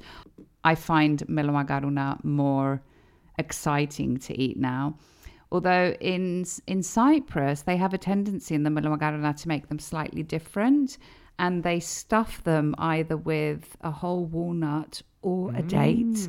I 0.63 0.74
find 0.74 1.20
melomacarona 1.27 2.24
more 2.24 2.82
exciting 3.38 4.17
to 4.17 4.41
eat 4.41 4.58
now. 4.58 4.96
Although 5.55 5.95
in 6.01 6.43
in 6.67 6.83
Cyprus 6.83 7.62
they 7.62 7.77
have 7.77 7.93
a 7.93 7.97
tendency 7.97 8.53
in 8.55 8.63
the 8.63 8.69
melomacarona 8.69 9.31
to 9.41 9.47
make 9.47 9.69
them 9.69 9.79
slightly 9.79 10.21
different, 10.21 10.97
and 11.39 11.63
they 11.63 11.79
stuff 11.79 12.43
them 12.43 12.75
either 12.77 13.15
with 13.15 13.77
a 13.79 13.91
whole 14.01 14.25
walnut 14.25 15.01
or 15.21 15.53
a 15.55 15.63
date 15.63 16.19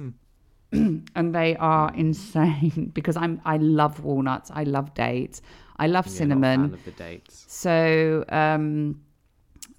and 0.73 1.35
they 1.35 1.56
are 1.56 1.92
insane 1.95 2.90
because 2.99 3.16
I'm 3.16 3.40
I 3.45 3.56
love 3.56 3.95
walnuts, 4.04 4.49
I 4.54 4.62
love 4.62 4.95
dates, 4.95 5.42
I 5.76 5.87
love 5.88 6.06
Yeah, 6.06 6.12
cinnamon. 6.18 6.78
the 6.85 6.90
dates. 6.92 7.45
So 7.49 8.25
um, 8.28 9.00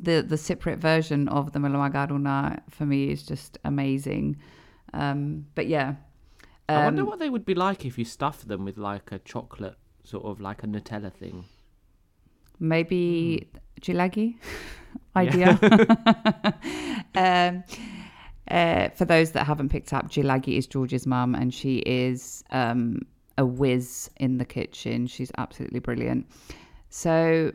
the 0.08 0.16
the 0.28 0.36
Cypriot 0.36 0.80
version 0.80 1.30
of 1.30 1.54
the 1.54 1.60
melomacarona 1.60 2.60
for 2.70 2.86
me 2.86 3.12
is 3.12 3.24
just 3.24 3.58
amazing. 3.64 4.38
Um, 4.94 5.46
but 5.56 5.68
yeah, 5.68 5.96
I 6.74 6.84
wonder 6.84 7.02
Um, 7.02 7.08
what 7.08 7.20
they 7.20 7.30
would 7.30 7.46
be 7.46 7.56
like 7.56 7.86
if 7.86 7.98
you 7.98 8.06
stuff 8.06 8.44
them 8.44 8.66
with 8.66 8.78
like 8.78 9.12
a 9.12 9.20
chocolate, 9.20 9.78
sort 10.04 10.26
of 10.26 10.42
like 10.42 10.64
a 10.64 10.68
Nutella 10.68 11.12
thing. 11.14 11.46
maybe 12.60 13.48
Yeah. 15.16 15.32
idea. 15.34 15.60
um, 17.16 17.64
uh, 18.50 18.90
for 18.90 19.06
those 19.06 19.32
that 19.32 19.46
haven't 19.46 19.70
picked 19.70 19.94
up, 19.94 20.10
Gilagi 20.10 20.58
is 20.58 20.68
George's 20.68 21.06
mum, 21.06 21.36
and 21.36 21.54
she 21.54 21.78
is 21.80 22.44
um, 22.52 23.02
a 23.38 23.46
whiz 23.46 24.10
in 24.18 24.38
the 24.38 24.46
kitchen. 24.46 25.08
She's 25.08 25.32
absolutely 25.38 25.80
brilliant. 25.80 26.28
So, 26.90 27.52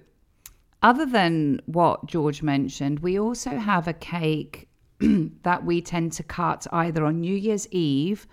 other 0.82 1.06
than 1.06 1.60
what 1.66 2.06
George 2.06 2.42
mentioned, 2.42 3.00
we 3.00 3.18
also 3.18 3.50
have 3.58 3.88
a 3.88 3.94
cake 3.94 4.68
that 5.42 5.64
we 5.64 5.80
tend 5.80 6.12
to 6.12 6.22
cut 6.22 6.66
either 6.72 7.04
on 7.04 7.20
New 7.20 7.34
Year's 7.34 7.66
Eve 7.70 8.26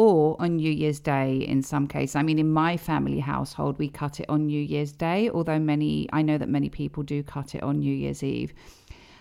or 0.00 0.34
on 0.40 0.56
New 0.56 0.72
Year's 0.72 0.98
Day 0.98 1.40
in 1.46 1.62
some 1.62 1.86
cases. 1.86 2.16
I 2.16 2.22
mean, 2.22 2.38
in 2.38 2.50
my 2.50 2.78
family 2.78 3.18
household, 3.20 3.78
we 3.78 3.90
cut 3.90 4.18
it 4.18 4.30
on 4.30 4.46
New 4.46 4.62
Year's 4.62 4.92
Day, 4.92 5.28
although 5.28 5.58
many, 5.58 6.08
I 6.10 6.22
know 6.22 6.38
that 6.38 6.48
many 6.48 6.70
people 6.70 7.02
do 7.02 7.22
cut 7.22 7.54
it 7.54 7.62
on 7.62 7.80
New 7.80 7.94
Year's 7.94 8.22
Eve. 8.22 8.54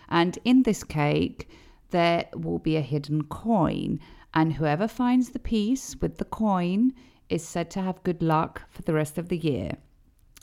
And 0.08 0.40
in 0.46 0.64
this 0.64 0.86
cake, 0.86 1.50
there 1.90 2.30
will 2.34 2.60
be 2.60 2.78
a 2.78 2.82
hidden 2.82 3.24
coin, 3.26 4.00
and 4.34 4.54
whoever 4.54 4.88
finds 4.88 5.32
the 5.32 5.40
piece 5.40 5.98
with 5.98 6.18
the 6.18 6.24
coin 6.24 6.94
is 7.28 7.46
said 7.46 7.70
to 7.72 7.82
have 7.82 8.02
good 8.04 8.22
luck 8.24 8.62
for 8.70 8.82
the 8.84 8.94
rest 8.94 9.18
of 9.18 9.28
the 9.28 9.38
year. 9.38 9.74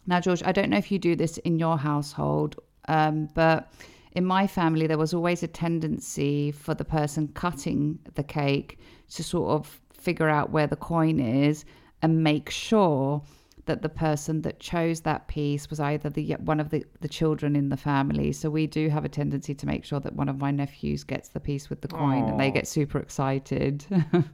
Now, 0.06 0.20
George, 0.20 0.42
I 0.44 0.52
don't 0.52 0.68
know 0.68 0.76
if 0.76 0.92
you 0.92 0.98
do 0.98 1.16
this 1.16 1.38
in 1.38 1.58
your 1.58 1.78
household, 1.78 2.60
um, 2.88 3.30
but 3.32 3.72
in 4.12 4.26
my 4.26 4.46
family, 4.46 4.86
there 4.86 4.98
was 4.98 5.14
always 5.14 5.42
a 5.42 5.48
tendency 5.48 6.52
for 6.52 6.74
the 6.74 6.84
person 6.84 7.28
cutting 7.28 7.98
the 8.16 8.22
cake 8.22 8.78
to 9.14 9.22
sort 9.22 9.48
of 9.50 9.80
figure 10.06 10.28
out 10.28 10.50
where 10.50 10.68
the 10.68 10.76
coin 10.76 11.18
is 11.18 11.64
and 12.02 12.22
make 12.22 12.48
sure 12.48 13.22
that 13.66 13.82
the 13.82 13.88
person 13.88 14.42
that 14.42 14.60
chose 14.60 15.00
that 15.00 15.26
piece 15.26 15.68
was 15.68 15.80
either 15.80 16.08
the 16.08 16.24
one 16.52 16.60
of 16.60 16.70
the, 16.70 16.84
the 17.00 17.08
children 17.08 17.56
in 17.56 17.68
the 17.68 17.76
family. 17.76 18.30
So 18.32 18.48
we 18.48 18.68
do 18.68 18.88
have 18.88 19.04
a 19.04 19.08
tendency 19.08 19.54
to 19.54 19.66
make 19.66 19.84
sure 19.84 20.00
that 20.00 20.14
one 20.14 20.28
of 20.28 20.38
my 20.38 20.52
nephews 20.52 21.02
gets 21.02 21.28
the 21.30 21.40
piece 21.40 21.68
with 21.68 21.80
the 21.80 21.88
coin 21.88 22.28
and 22.28 22.38
they 22.38 22.50
get 22.52 22.66
super 22.68 22.98
excited. 22.98 23.84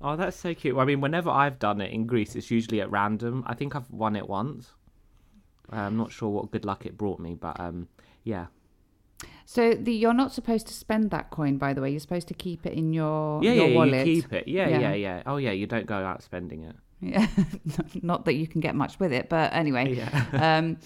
Oh, 0.00 0.14
that's 0.14 0.36
so 0.36 0.54
cute. 0.54 0.78
I 0.78 0.84
mean, 0.84 1.00
whenever 1.00 1.28
I've 1.28 1.58
done 1.58 1.80
it 1.80 1.90
in 1.92 2.06
Greece, 2.06 2.36
it's 2.36 2.52
usually 2.52 2.80
at 2.80 2.88
random. 2.88 3.42
I 3.48 3.54
think 3.54 3.74
I've 3.74 3.90
won 3.90 4.14
it 4.14 4.28
once. 4.28 4.72
Uh, 5.72 5.76
I'm 5.76 5.96
not 5.96 6.12
sure 6.12 6.28
what 6.28 6.52
good 6.52 6.64
luck 6.64 6.86
it 6.86 6.96
brought 6.96 7.18
me, 7.18 7.34
but 7.34 7.58
um, 7.58 7.88
yeah. 8.22 8.46
So 9.50 9.72
the, 9.72 9.94
you're 9.94 10.12
not 10.12 10.30
supposed 10.30 10.66
to 10.66 10.74
spend 10.74 11.10
that 11.10 11.30
coin, 11.30 11.56
by 11.56 11.72
the 11.72 11.80
way. 11.80 11.88
You're 11.90 12.00
supposed 12.00 12.28
to 12.28 12.34
keep 12.34 12.66
it 12.66 12.74
in 12.74 12.92
your, 12.92 13.42
Yeah, 13.42 13.52
your 13.52 13.68
yeah, 13.68 13.74
wallet. 13.76 14.06
you 14.06 14.20
keep 14.20 14.32
it. 14.34 14.46
Yeah, 14.46 14.68
Yeah. 14.68 14.78
yeah, 14.80 14.92
yeah, 14.92 15.22
Oh, 15.24 15.38
yeah, 15.38 15.52
you 15.52 15.66
don't 15.66 15.86
go 15.86 15.94
out 15.94 16.22
spending 16.22 16.64
it. 16.64 16.76
Yeah, 17.00 17.26
not 18.02 18.26
that 18.26 18.34
you 18.34 18.46
can 18.46 18.60
get 18.60 18.74
much 18.74 19.00
with 19.00 19.10
it, 19.10 19.30
but 19.30 19.50
anyway. 19.54 19.94
Yeah. 19.94 20.10
um, 20.58 20.76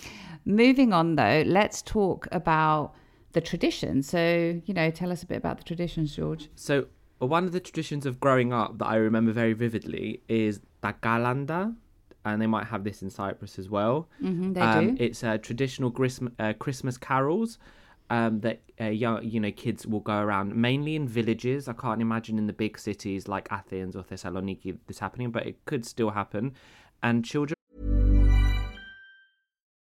moving 0.44 0.92
on 0.92 1.16
though, 1.16 1.42
let's 1.44 1.82
talk 1.82 2.28
about 2.30 2.94
the 3.32 3.40
tradition. 3.40 4.00
So, 4.00 4.60
you 4.64 4.74
know, 4.74 4.92
tell 4.92 5.10
us 5.10 5.24
a 5.24 5.26
bit 5.26 5.38
about 5.38 5.58
the 5.58 5.64
traditions, 5.64 6.14
George. 6.14 6.48
So, 6.54 6.86
one 7.18 7.42
of 7.42 7.50
the 7.50 7.58
traditions 7.58 8.06
of 8.06 8.20
growing 8.20 8.52
up 8.52 8.78
that 8.78 8.86
I 8.86 8.94
remember 8.94 9.32
very 9.32 9.54
vividly 9.54 10.22
is 10.28 10.60
the 10.82 10.94
kalanda, 11.02 11.74
and 12.24 12.40
they 12.40 12.46
might 12.46 12.66
have 12.68 12.84
this 12.84 13.02
in 13.02 13.10
Cyprus 13.10 13.58
as 13.58 13.68
well. 13.68 14.08
Mm-hmm, 14.22 14.52
they 14.52 14.60
Um, 14.60 14.94
do. 14.94 15.04
It's 15.04 15.24
uh, 15.24 15.38
traditional 15.38 15.90
Christmas, 15.90 16.32
uh, 16.38 16.52
Christmas 16.52 16.96
carols 16.96 17.58
um, 18.12 18.40
that 18.40 18.60
uh, 18.78 18.84
young, 18.84 19.24
you 19.24 19.40
know, 19.40 19.50
kids 19.50 19.86
will 19.86 20.00
go 20.00 20.18
around 20.18 20.54
mainly 20.54 20.94
in 20.96 21.08
villages. 21.08 21.66
I 21.66 21.72
can't 21.72 22.02
imagine 22.02 22.36
in 22.36 22.46
the 22.46 22.52
big 22.52 22.78
cities 22.78 23.26
like 23.26 23.50
Athens 23.50 23.96
or 23.96 24.02
Thessaloniki 24.02 24.76
this 24.86 24.98
happening, 24.98 25.30
but 25.30 25.46
it 25.46 25.64
could 25.64 25.86
still 25.86 26.10
happen. 26.10 26.52
And 27.02 27.24
children 27.24 27.56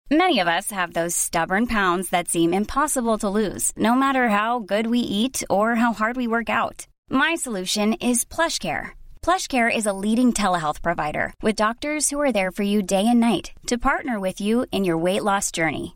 Many 0.09 0.39
of 0.39 0.47
us 0.47 0.71
have 0.71 0.93
those 0.93 1.15
stubborn 1.15 1.67
pounds 1.67 2.09
that 2.09 2.27
seem 2.27 2.53
impossible 2.53 3.17
to 3.19 3.29
lose, 3.29 3.71
no 3.77 3.95
matter 3.95 4.27
how 4.27 4.59
good 4.59 4.87
we 4.87 4.99
eat 4.99 5.43
or 5.49 5.75
how 5.75 5.93
hard 5.93 6.17
we 6.17 6.27
work 6.27 6.49
out. 6.49 6.87
My 7.09 7.35
solution 7.35 7.93
is 7.93 8.25
PlushCare. 8.25 8.91
PlushCare 9.25 9.73
is 9.73 9.85
a 9.85 9.93
leading 10.05 10.33
telehealth 10.33 10.81
provider 10.81 11.33
with 11.41 11.55
doctors 11.55 12.09
who 12.09 12.19
are 12.19 12.31
there 12.31 12.51
for 12.51 12.63
you 12.63 12.81
day 12.81 13.05
and 13.07 13.19
night 13.19 13.51
to 13.67 13.77
partner 13.77 14.19
with 14.19 14.41
you 14.41 14.65
in 14.71 14.83
your 14.83 14.97
weight 14.97 15.23
loss 15.23 15.49
journey. 15.51 15.95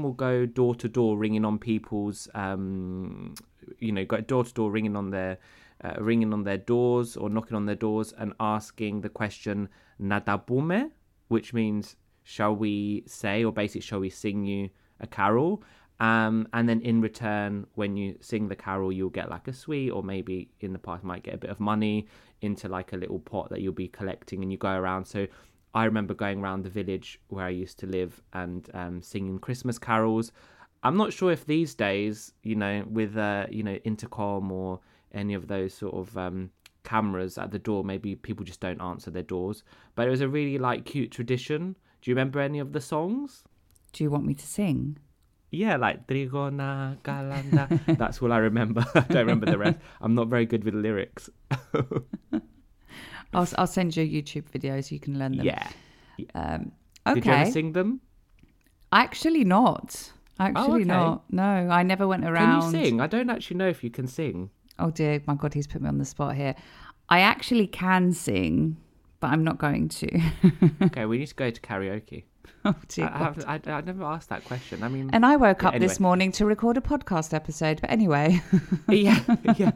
will 0.00 0.12
go 0.12 0.46
door 0.46 0.74
to 0.74 0.88
door 0.88 1.18
ringing 1.18 1.44
on 1.44 1.58
people's 1.58 2.28
um 2.34 3.34
you 3.78 3.92
know 3.92 4.04
go 4.04 4.20
door 4.20 4.44
to 4.44 4.52
door 4.54 4.70
ringing 4.70 4.96
on 4.96 5.10
their 5.10 5.38
uh, 5.84 5.94
ringing 5.98 6.32
on 6.32 6.44
their 6.44 6.58
doors 6.58 7.16
or 7.16 7.28
knocking 7.28 7.56
on 7.56 7.66
their 7.66 7.74
doors 7.74 8.14
and 8.18 8.32
asking 8.38 9.00
the 9.00 9.08
question 9.08 9.68
nadabume 10.00 10.90
which 11.28 11.52
means 11.52 11.96
shall 12.22 12.54
we 12.54 13.02
say 13.06 13.44
or 13.44 13.52
basically 13.52 13.80
shall 13.80 14.00
we 14.00 14.10
sing 14.10 14.44
you 14.44 14.70
a 15.00 15.06
carol? 15.06 15.62
Um 15.98 16.48
and 16.52 16.68
then 16.68 16.80
in 16.80 17.00
return 17.00 17.66
when 17.74 17.96
you 17.96 18.16
sing 18.20 18.48
the 18.48 18.56
carol 18.56 18.92
you'll 18.92 19.10
get 19.10 19.28
like 19.28 19.48
a 19.48 19.52
sweet 19.52 19.90
or 19.90 20.02
maybe 20.02 20.48
in 20.60 20.72
the 20.72 20.78
past 20.78 21.04
might 21.04 21.24
get 21.24 21.34
a 21.34 21.38
bit 21.38 21.50
of 21.50 21.60
money 21.60 22.06
into 22.40 22.68
like 22.68 22.92
a 22.92 22.96
little 22.96 23.20
pot 23.20 23.50
that 23.50 23.60
you'll 23.60 23.72
be 23.72 23.88
collecting 23.88 24.42
and 24.42 24.50
you 24.52 24.58
go 24.58 24.72
around. 24.72 25.04
So 25.04 25.26
I 25.74 25.84
remember 25.84 26.14
going 26.14 26.40
around 26.40 26.64
the 26.64 26.70
village 26.70 27.20
where 27.28 27.46
I 27.46 27.50
used 27.50 27.78
to 27.80 27.86
live 27.86 28.20
and 28.32 28.68
um, 28.74 29.02
singing 29.02 29.38
Christmas 29.38 29.78
carols. 29.78 30.32
I'm 30.82 30.96
not 30.96 31.12
sure 31.12 31.30
if 31.30 31.46
these 31.46 31.74
days, 31.74 32.32
you 32.42 32.56
know, 32.56 32.84
with 32.90 33.16
uh, 33.16 33.46
you 33.50 33.62
know 33.62 33.74
intercom 33.84 34.52
or 34.52 34.80
any 35.12 35.34
of 35.34 35.48
those 35.48 35.72
sort 35.74 35.94
of 35.94 36.16
um, 36.18 36.50
cameras 36.84 37.38
at 37.38 37.50
the 37.50 37.58
door, 37.58 37.84
maybe 37.84 38.14
people 38.16 38.44
just 38.44 38.60
don't 38.60 38.80
answer 38.80 39.10
their 39.10 39.22
doors. 39.22 39.62
But 39.94 40.08
it 40.08 40.10
was 40.10 40.20
a 40.20 40.28
really 40.28 40.58
like 40.58 40.84
cute 40.84 41.10
tradition. 41.10 41.76
Do 42.00 42.10
you 42.10 42.14
remember 42.14 42.40
any 42.40 42.58
of 42.58 42.72
the 42.72 42.80
songs? 42.80 43.44
Do 43.92 44.04
you 44.04 44.10
want 44.10 44.26
me 44.26 44.34
to 44.34 44.46
sing? 44.46 44.98
Yeah, 45.50 45.76
like 45.76 46.06
Trigona 46.06 46.98
Kalanda. 47.02 47.98
That's 47.98 48.20
all 48.22 48.32
I 48.32 48.38
remember. 48.38 48.84
I 48.94 49.00
don't 49.00 49.26
remember 49.26 49.46
the 49.46 49.58
rest. 49.58 49.78
I'm 50.00 50.14
not 50.14 50.28
very 50.28 50.46
good 50.46 50.64
with 50.64 50.74
lyrics. 50.74 51.30
I'll, 53.32 53.48
I'll 53.58 53.66
send 53.66 53.96
you 53.96 54.02
a 54.02 54.08
YouTube 54.08 54.48
video 54.48 54.80
so 54.80 54.94
you 54.94 55.00
can 55.00 55.18
learn 55.18 55.36
them. 55.36 55.46
yeah. 55.46 55.68
Um, 56.34 56.72
Did 57.14 57.24
you 57.24 57.32
ever 57.32 57.42
okay. 57.42 57.50
sing 57.50 57.72
them? 57.72 58.00
Actually, 58.92 59.44
not. 59.44 60.12
Actually, 60.38 60.82
okay. 60.82 60.84
not. 60.84 61.24
No, 61.30 61.42
I 61.42 61.82
never 61.82 62.06
went 62.06 62.24
around. 62.24 62.60
Can 62.60 62.74
you 62.74 62.84
sing? 62.84 63.00
I 63.00 63.06
don't 63.06 63.30
actually 63.30 63.56
know 63.56 63.68
if 63.68 63.82
you 63.82 63.90
can 63.90 64.06
sing. 64.06 64.50
Oh 64.78 64.90
dear, 64.90 65.22
my 65.26 65.34
God, 65.34 65.54
he's 65.54 65.66
put 65.66 65.82
me 65.82 65.88
on 65.88 65.98
the 65.98 66.04
spot 66.04 66.34
here. 66.36 66.54
I 67.08 67.20
actually 67.20 67.66
can 67.66 68.12
sing, 68.12 68.76
but 69.20 69.28
I'm 69.28 69.44
not 69.44 69.58
going 69.58 69.88
to. 69.88 70.20
Okay, 70.82 71.06
we 71.06 71.18
need 71.18 71.28
to 71.28 71.34
go 71.34 71.50
to 71.50 71.60
karaoke. 71.60 72.24
oh 72.64 72.74
dear. 72.88 73.10
I, 73.12 73.18
haven't- 73.18 73.68
I, 73.68 73.72
I 73.72 73.80
never 73.80 74.04
asked 74.04 74.28
that 74.30 74.44
question. 74.44 74.82
I 74.82 74.88
mean, 74.88 75.10
And 75.12 75.24
I 75.26 75.36
woke 75.36 75.62
Yeah, 75.62 75.68
up 75.70 75.78
this 75.80 75.98
morning 76.00 76.32
to 76.32 76.44
record 76.46 76.76
a 76.76 76.80
podcast 76.80 77.32
episode. 77.34 77.80
But 77.80 77.90
anyway, 77.90 78.40
yeah, 78.88 79.20
yeah. 79.56 79.72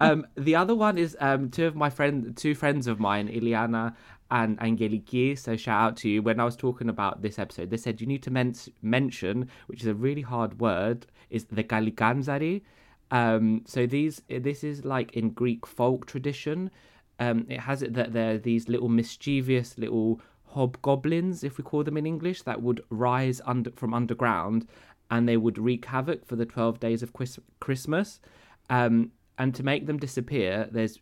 Um, 0.00 0.26
the 0.36 0.56
other 0.56 0.74
one 0.74 0.98
is 0.98 1.16
um, 1.20 1.50
two 1.50 1.66
of 1.66 1.74
my 1.76 1.90
friend, 1.90 2.36
two 2.36 2.54
friends 2.54 2.86
of 2.86 2.98
mine, 3.00 3.28
Iliana 3.28 3.94
and 4.30 4.58
Angeliki. 4.60 5.36
So 5.38 5.56
shout 5.56 5.82
out 5.82 5.96
to 5.98 6.08
you. 6.08 6.22
When 6.22 6.38
I 6.40 6.44
was 6.44 6.56
talking 6.56 6.88
about 6.88 7.22
this 7.22 7.38
episode, 7.38 7.70
they 7.70 7.76
said 7.76 8.00
you 8.00 8.06
need 8.06 8.22
to 8.24 8.30
men- 8.30 8.54
mention, 8.82 9.48
which 9.66 9.80
is 9.82 9.86
a 9.86 9.94
really 9.94 10.22
hard 10.22 10.60
word, 10.60 11.06
is 11.30 11.44
the 11.46 11.64
Galiganzari. 11.64 12.62
Um, 13.10 13.62
so 13.66 13.86
these, 13.86 14.22
this 14.28 14.62
is 14.62 14.84
like 14.84 15.12
in 15.16 15.30
Greek 15.30 15.66
folk 15.66 16.06
tradition. 16.06 16.70
Um, 17.18 17.44
it 17.48 17.60
has 17.60 17.82
it 17.82 17.92
that 17.94 18.12
there 18.12 18.34
are 18.34 18.38
these 18.38 18.68
little 18.68 18.88
mischievous 18.88 19.76
little 19.76 20.20
hobgoblins, 20.54 21.44
if 21.44 21.58
we 21.58 21.64
call 21.64 21.84
them 21.84 21.96
in 21.96 22.06
English, 22.06 22.42
that 22.42 22.62
would 22.62 22.82
rise 22.90 23.40
under 23.46 23.70
from 23.72 23.94
underground, 23.94 24.66
and 25.10 25.28
they 25.28 25.36
would 25.36 25.58
wreak 25.58 25.86
havoc 25.86 26.24
for 26.24 26.36
the 26.36 26.46
twelve 26.46 26.80
days 26.80 27.02
of 27.02 27.12
Chris- 27.12 27.40
Christmas. 27.60 28.20
Um, 28.68 29.12
and 29.38 29.54
to 29.54 29.62
make 29.62 29.86
them 29.86 29.98
disappear, 29.98 30.68
there's 30.70 31.00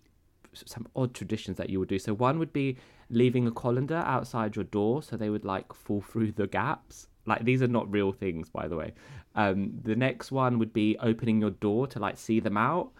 some 0.55 0.87
odd 0.95 1.13
traditions 1.15 1.57
that 1.59 1.71
you 1.71 1.79
would 1.79 1.89
do. 1.89 1.99
So 1.99 2.15
one 2.15 2.39
would 2.39 2.53
be 2.53 2.77
leaving 3.11 3.47
a 3.47 3.51
colander 3.51 3.97
outside 3.97 4.57
your 4.57 4.65
door, 4.65 5.03
so 5.03 5.17
they 5.17 5.31
would 5.31 5.45
like 5.45 5.73
fall 5.73 6.01
through 6.01 6.33
the 6.33 6.47
gaps. 6.47 7.09
Like 7.27 7.45
these 7.45 7.63
are 7.63 7.69
not 7.69 7.91
real 7.91 8.13
things, 8.13 8.49
by 8.49 8.69
the 8.69 8.77
way. 8.77 8.95
Um, 9.35 9.79
the 9.83 9.97
next 9.97 10.33
one 10.33 10.59
would 10.59 10.73
be 10.73 10.97
opening 11.01 11.41
your 11.41 11.51
door 11.51 11.87
to 11.89 11.99
like 11.99 12.17
see 12.17 12.41
them 12.41 12.57
out. 12.57 12.91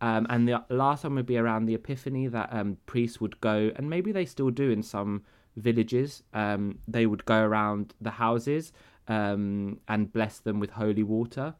Um, 0.00 0.26
and 0.28 0.46
the 0.46 0.62
last 0.68 1.04
one 1.04 1.14
would 1.14 1.26
be 1.26 1.38
around 1.38 1.66
the 1.66 1.74
Epiphany 1.74 2.26
that 2.26 2.48
um, 2.52 2.76
priests 2.86 3.20
would 3.20 3.40
go, 3.40 3.70
and 3.76 3.88
maybe 3.88 4.12
they 4.12 4.26
still 4.26 4.50
do 4.50 4.70
in 4.70 4.82
some 4.82 5.22
villages. 5.56 6.22
Um, 6.34 6.78
they 6.86 7.06
would 7.06 7.24
go 7.24 7.40
around 7.42 7.94
the 8.00 8.10
houses 8.10 8.72
um, 9.08 9.80
and 9.88 10.12
bless 10.12 10.38
them 10.38 10.60
with 10.60 10.70
holy 10.70 11.02
water. 11.02 11.54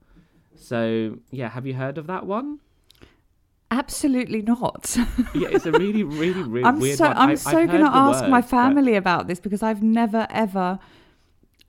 So 0.55 1.19
yeah, 1.31 1.49
have 1.51 1.67
you 1.67 1.75
heard 1.75 1.99
of 1.99 2.07
that 2.07 2.27
one? 2.27 2.61
Absolutely 3.71 4.43
not. 4.43 4.97
Yeah, 5.35 5.49
it's 5.51 5.67
a 5.67 5.73
really, 5.73 6.03
really, 6.03 6.43
really 6.43 6.65
I'm 6.65 6.79
weird 6.79 6.99
so 6.99 7.09
one. 7.09 7.17
I'm 7.17 7.31
I- 7.31 7.35
so 7.35 7.67
going 7.67 7.85
to 7.85 7.91
ask 7.95 8.23
my 8.29 8.39
words, 8.39 8.47
but- 8.47 8.51
family 8.51 8.95
about 8.95 9.27
this 9.27 9.41
because 9.41 9.63
I've 9.63 9.83
never 9.83 10.27
ever 10.31 10.79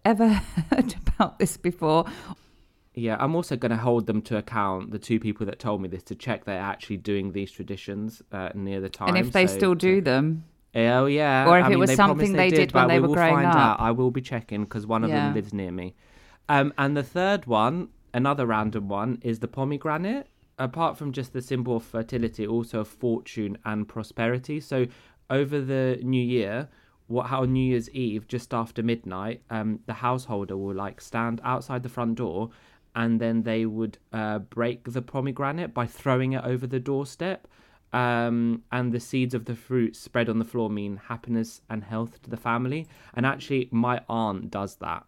ever 0.05 0.27
heard 0.71 0.95
about 1.07 1.37
this 1.39 1.57
before. 1.57 2.05
Yeah, 2.93 3.17
I'm 3.19 3.35
also 3.35 3.55
going 3.57 3.71
to 3.71 3.77
hold 3.77 4.07
them 4.07 4.21
to 4.23 4.37
account, 4.37 4.91
the 4.91 4.97
two 4.99 5.19
people 5.19 5.45
that 5.47 5.59
told 5.59 5.81
me 5.81 5.87
this, 5.87 6.01
to 6.03 6.15
check 6.15 6.45
they're 6.45 6.59
actually 6.59 6.97
doing 6.97 7.31
these 7.33 7.51
traditions 7.51 8.21
uh, 8.31 8.49
near 8.55 8.79
the 8.79 8.89
time. 8.89 9.09
and 9.09 9.17
if 9.17 9.33
they 9.33 9.45
so 9.45 9.55
still 9.57 9.75
do 9.75 9.95
to- 9.95 10.01
them, 10.01 10.45
Oh, 10.77 11.05
yeah. 11.07 11.49
Or 11.49 11.57
if 11.59 11.65
I 11.65 11.67
it 11.67 11.69
mean, 11.71 11.79
was 11.79 11.89
they 11.89 11.95
something 11.95 12.17
promised 12.17 12.33
they 12.37 12.49
did 12.51 12.71
when 12.73 12.87
they 12.87 12.95
we 12.95 12.99
were 13.01 13.07
will 13.09 13.15
growing 13.15 13.33
find 13.35 13.47
up. 13.47 13.55
out. 13.55 13.79
I 13.79 13.91
will 13.91 14.11
be 14.11 14.21
checking 14.21 14.63
because 14.63 14.85
one 14.85 15.03
of 15.03 15.09
Yeah. 15.09 15.25
them 15.25 15.33
lives 15.33 15.53
near 15.53 15.71
me. 15.71 15.95
Um, 16.47 16.73
and 16.77 16.95
the 16.95 17.03
third 17.03 17.45
one, 17.47 17.89
another 18.13 18.45
random 18.45 18.87
one, 18.87 19.17
is 19.21 19.39
the 19.39 19.47
pomegranate. 19.47 20.27
Apart 20.59 20.97
from 20.97 21.11
just 21.11 21.33
the 21.33 21.41
symbol 21.41 21.75
of 21.77 21.83
fertility, 21.83 22.45
also 22.47 22.79
of 22.81 22.87
fortune 22.87 23.57
and 23.65 23.87
prosperity. 23.87 24.59
So 24.59 24.87
over 25.29 25.61
the 25.61 25.99
new 26.01 26.23
year, 26.23 26.69
what 27.07 27.27
how 27.27 27.43
New 27.45 27.63
Year's 27.71 27.89
Eve, 27.91 28.27
just 28.27 28.53
after 28.53 28.81
midnight, 28.83 29.41
um, 29.49 29.79
the 29.85 29.93
householder 29.93 30.57
will 30.57 30.73
like 30.75 30.99
stand 30.99 31.41
outside 31.43 31.83
the 31.83 31.89
front 31.89 32.15
door, 32.15 32.49
and 32.95 33.19
then 33.21 33.43
they 33.43 33.65
would 33.65 33.97
uh, 34.13 34.39
break 34.39 34.91
the 34.91 35.01
pomegranate 35.01 35.73
by 35.73 35.85
throwing 35.85 36.33
it 36.33 36.43
over 36.43 36.65
the 36.67 36.79
doorstep. 36.79 37.47
Um, 37.93 38.63
and 38.71 38.91
the 38.91 38.99
seeds 38.99 39.33
of 39.33 39.45
the 39.45 39.55
fruit 39.55 39.95
spread 39.95 40.27
on 40.29 40.39
the 40.39 40.45
floor 40.45 40.69
mean 40.69 40.97
happiness 41.07 41.61
and 41.69 41.83
health 41.83 42.21
to 42.23 42.29
the 42.29 42.37
family. 42.37 42.87
And 43.13 43.25
actually, 43.25 43.69
my 43.71 44.01
aunt 44.09 44.51
does 44.51 44.75
that. 44.77 45.05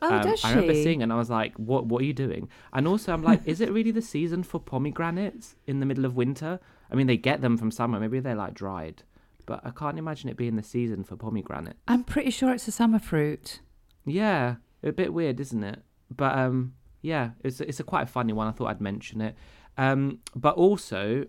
oh, 0.00 0.16
Um, 0.16 0.22
does 0.22 0.40
she? 0.40 0.46
I 0.48 0.50
remember 0.50 0.74
seeing, 0.74 1.02
and 1.02 1.12
I 1.12 1.16
was 1.16 1.30
like, 1.30 1.54
"What? 1.56 1.86
What 1.86 2.02
are 2.02 2.04
you 2.04 2.12
doing?" 2.12 2.48
And 2.72 2.88
also, 2.88 3.12
I'm 3.12 3.22
like, 3.22 3.42
"Is 3.46 3.60
it 3.60 3.72
really 3.72 3.92
the 3.92 4.02
season 4.02 4.42
for 4.42 4.58
pomegranates 4.60 5.54
in 5.66 5.78
the 5.80 5.86
middle 5.86 6.04
of 6.04 6.16
winter?" 6.16 6.58
I 6.90 6.94
mean, 6.96 7.06
they 7.06 7.16
get 7.16 7.40
them 7.40 7.56
from 7.56 7.70
summer. 7.70 8.00
Maybe 8.00 8.18
they're 8.20 8.34
like 8.34 8.54
dried, 8.54 9.04
but 9.46 9.60
I 9.64 9.70
can't 9.70 9.98
imagine 9.98 10.28
it 10.28 10.36
being 10.36 10.56
the 10.56 10.62
season 10.62 11.04
for 11.04 11.16
pomegranate. 11.16 11.76
I'm 11.86 12.02
pretty 12.04 12.30
sure 12.30 12.52
it's 12.52 12.66
a 12.68 12.72
summer 12.72 12.98
fruit. 12.98 13.60
Yeah, 14.04 14.56
a 14.82 14.90
bit 14.92 15.14
weird, 15.14 15.38
isn't 15.38 15.62
it? 15.62 15.82
But 16.10 16.36
um, 16.36 16.74
yeah, 17.00 17.30
it's 17.44 17.60
it's 17.60 17.78
a 17.78 17.84
quite 17.84 18.02
a 18.02 18.06
funny 18.06 18.32
one. 18.32 18.48
I 18.48 18.50
thought 18.50 18.66
I'd 18.70 18.80
mention 18.80 19.20
it. 19.20 19.36
Um, 19.78 20.18
but 20.34 20.56
also 20.56 21.26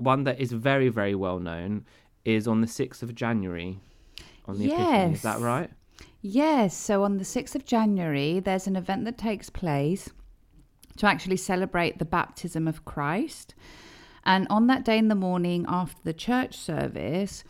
one 0.00 0.24
that 0.24 0.40
is 0.40 0.52
very 0.52 0.88
very 0.88 1.14
well 1.14 1.38
known 1.38 1.84
is 2.24 2.46
on 2.46 2.60
the 2.60 2.66
sixth 2.66 3.02
of 3.02 3.14
January, 3.14 3.78
on 4.46 4.58
the 4.58 4.66
Epiphany. 4.72 5.14
Is 5.14 5.22
that 5.22 5.40
right? 5.40 5.70
Yes, 6.22 6.76
so 6.76 7.02
on 7.02 7.16
the 7.16 7.24
6th 7.24 7.54
of 7.54 7.64
January, 7.64 8.40
there's 8.40 8.66
an 8.66 8.76
event 8.76 9.06
that 9.06 9.16
takes 9.16 9.48
place 9.48 10.10
to 10.98 11.06
actually 11.06 11.38
celebrate 11.38 11.98
the 11.98 12.04
baptism 12.04 12.68
of 12.68 12.84
Christ. 12.84 13.54
And 14.24 14.46
on 14.50 14.66
that 14.66 14.84
day 14.84 14.98
in 14.98 15.08
the 15.08 15.14
morning, 15.14 15.64
after 15.66 15.98
the 16.04 16.12
church 16.12 16.58
service, 16.58 17.42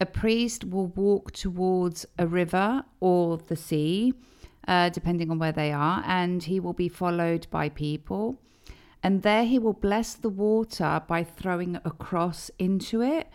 a 0.00 0.06
priest 0.06 0.64
will 0.64 0.88
walk 0.88 1.32
towards 1.32 2.04
a 2.18 2.26
river 2.26 2.84
or 3.00 3.38
the 3.38 3.56
sea, 3.56 4.12
uh, 4.68 4.90
depending 4.90 5.30
on 5.30 5.38
where 5.38 5.52
they 5.52 5.72
are, 5.72 6.02
and 6.06 6.42
he 6.42 6.60
will 6.60 6.74
be 6.74 6.90
followed 6.90 7.46
by 7.50 7.70
people. 7.70 8.38
And 9.02 9.22
there 9.22 9.44
he 9.44 9.58
will 9.58 9.72
bless 9.72 10.14
the 10.14 10.28
water 10.28 11.02
by 11.06 11.24
throwing 11.24 11.76
a 11.84 11.90
cross 11.90 12.50
into 12.58 13.02
it. 13.02 13.28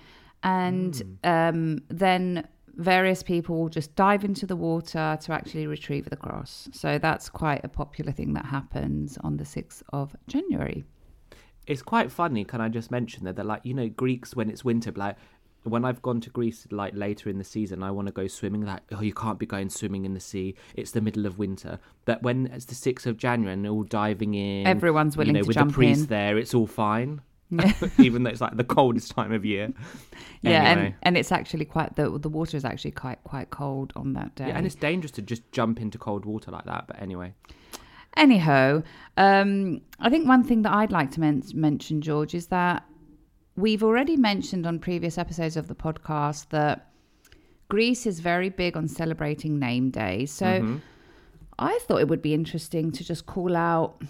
And 0.44 1.18
um, 1.24 1.82
then 1.90 2.48
various 2.76 3.24
people 3.24 3.58
will 3.58 3.70
just 3.70 3.96
dive 3.96 4.24
into 4.24 4.46
the 4.46 4.56
water 4.56 5.18
to 5.22 5.32
actually 5.34 5.66
retrieve 5.66 6.10
the 6.10 6.18
cross. 6.18 6.70
So 6.72 7.00
that's 7.00 7.30
quite 7.30 7.64
a 7.64 7.70
popular 7.70 8.12
thing 8.12 8.34
that 8.34 8.46
happens 8.46 9.18
on 9.24 9.38
the 9.38 9.44
6th 9.44 9.82
of 9.92 10.16
January. 10.28 10.84
it's 11.68 11.82
quite 11.82 12.12
funny. 12.12 12.44
Can 12.44 12.62
I 12.62 12.70
just 12.70 12.92
mention 12.92 13.26
that 13.26 13.36
that 13.38 13.46
like 13.46 13.62
you 13.64 13.74
know 13.74 13.90
Greeks 13.90 14.36
when 14.36 14.50
it's 14.50 14.64
winter, 14.64 14.92
like 14.96 15.18
when 15.66 15.84
I've 15.86 16.02
gone 16.02 16.22
to 16.22 16.30
Greece 16.30 16.68
like 16.72 16.94
later 16.96 17.30
in 17.30 17.38
the 17.38 17.44
season, 17.44 17.84
I 17.84 17.92
want 17.92 18.08
to 18.08 18.12
go 18.12 18.28
swimming. 18.28 18.66
Like 18.66 18.82
oh, 18.92 19.02
you 19.02 19.14
can't 19.14 19.40
be 19.40 19.46
going 19.46 19.70
swimming 19.70 20.06
in 20.06 20.14
the 20.14 20.20
sea. 20.20 20.56
It's 20.76 20.92
the 20.92 21.02
middle 21.02 21.26
of 21.26 21.38
winter. 21.38 21.80
But 22.06 22.22
when 22.24 22.48
it's 22.48 22.66
the 22.66 22.76
sixth 22.76 23.06
of 23.08 23.18
January 23.18 23.54
and 23.54 23.64
they're 23.66 23.72
all 23.72 23.84
diving 23.84 24.34
in, 24.36 24.68
Everyone's 24.68 25.18
willing 25.18 25.36
you 25.36 25.42
know, 25.42 25.44
to 25.44 25.48
with 25.48 25.56
jump 25.58 25.72
the 25.72 25.76
priest 25.76 26.02
in. 26.02 26.08
there, 26.08 26.38
it's 26.38 26.54
all 26.54 26.68
fine. 26.68 27.22
Even 28.00 28.24
though 28.24 28.32
it's 28.32 28.42
like 28.42 28.58
the 28.58 28.64
coldest 28.64 29.12
time 29.12 29.32
of 29.32 29.46
year. 29.46 29.72
Yeah, 30.42 30.62
Anyway. 30.64 30.86
and, 30.88 30.96
and 31.04 31.18
it's 31.18 31.32
actually 31.32 31.66
quite 31.66 31.96
the 31.96 32.20
the 32.20 32.30
water 32.30 32.56
is 32.56 32.66
actually 32.66 32.92
quite 32.92 33.24
quite 33.24 33.50
cold 33.50 33.92
on 33.96 34.14
that 34.14 34.36
day. 34.36 34.48
Yeah, 34.50 34.58
and 34.58 34.66
it's 34.68 34.76
dangerous 34.76 35.12
to 35.14 35.24
just 35.24 35.42
jump 35.52 35.82
into 35.82 35.98
cold 35.98 36.24
water 36.26 36.52
like 36.52 36.66
that. 36.66 36.86
But 36.86 37.02
anyway, 37.02 37.34
Anyhow, 38.18 38.84
um, 39.18 39.82
I 40.00 40.10
think 40.10 40.28
one 40.28 40.44
thing 40.44 40.62
that 40.62 40.72
I'd 40.74 40.92
like 40.92 41.12
to 41.12 41.20
men- 41.20 41.44
mention, 41.54 42.02
George, 42.02 42.34
is 42.34 42.48
that 42.48 42.84
we've 43.56 43.84
already 43.84 44.18
mentioned 44.18 44.66
on 44.66 44.80
previous 44.80 45.18
episodes 45.18 45.58
of 45.58 45.68
the 45.68 45.76
podcast 45.76 46.50
that 46.50 46.92
Greece 47.70 48.06
is 48.06 48.20
very 48.20 48.50
big 48.50 48.78
on 48.78 48.88
celebrating 48.88 49.58
name 49.58 49.90
days. 49.90 50.32
So 50.32 50.46
mm-hmm. 50.46 50.78
I 51.58 51.80
thought 51.84 52.02
it 52.02 52.08
would 52.08 52.22
be 52.22 52.34
interesting 52.34 52.92
to 52.92 53.04
just 53.04 53.26
call 53.26 53.56
out 53.56 54.02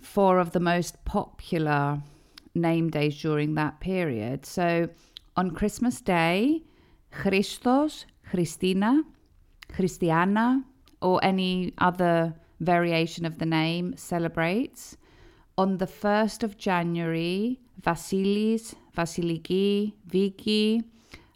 four 0.00 0.38
of 0.38 0.52
the 0.52 0.60
most 0.60 1.04
popular 1.04 2.02
name 2.54 2.90
days 2.90 3.20
during 3.20 3.54
that 3.54 3.80
period. 3.80 4.44
So 4.44 4.88
on 5.36 5.52
Christmas 5.52 6.00
Day, 6.00 6.62
Christos, 7.12 8.06
Christina, 8.28 9.02
Christiana, 9.72 10.64
or 11.00 11.20
any 11.24 11.72
other 11.78 12.34
variation 12.60 13.24
of 13.24 13.38
the 13.38 13.46
name 13.46 13.94
celebrates. 13.96 14.96
On 15.56 15.78
the 15.78 15.86
1st 15.86 16.42
of 16.42 16.56
January, 16.56 17.60
Vasilis, 17.80 18.74
Vasiliki, 18.96 19.94
Viki 20.08 20.82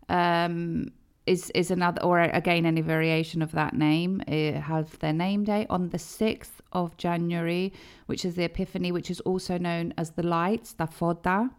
um, 0.09 0.93
is, 1.27 1.51
is 1.55 1.71
another, 1.71 2.03
or 2.03 2.21
again, 2.21 2.67
any 2.67 2.81
variation 2.81 3.43
of 3.43 3.53
that 3.53 3.75
name 3.75 4.23
uh, 4.29 4.61
have 4.61 4.99
their 4.99 5.13
name 5.13 5.45
day. 5.45 5.67
On 5.71 5.89
the 5.89 5.99
6th 5.99 6.61
of 6.73 6.97
January, 6.97 7.73
which 8.07 8.25
is 8.25 8.35
the 8.35 8.45
Epiphany, 8.45 8.93
which 8.93 9.11
is 9.11 9.21
also 9.21 9.57
known 9.59 9.95
as 9.97 10.11
the 10.11 10.23
lights, 10.23 10.73
the 10.73 10.87
Fota. 10.87 11.51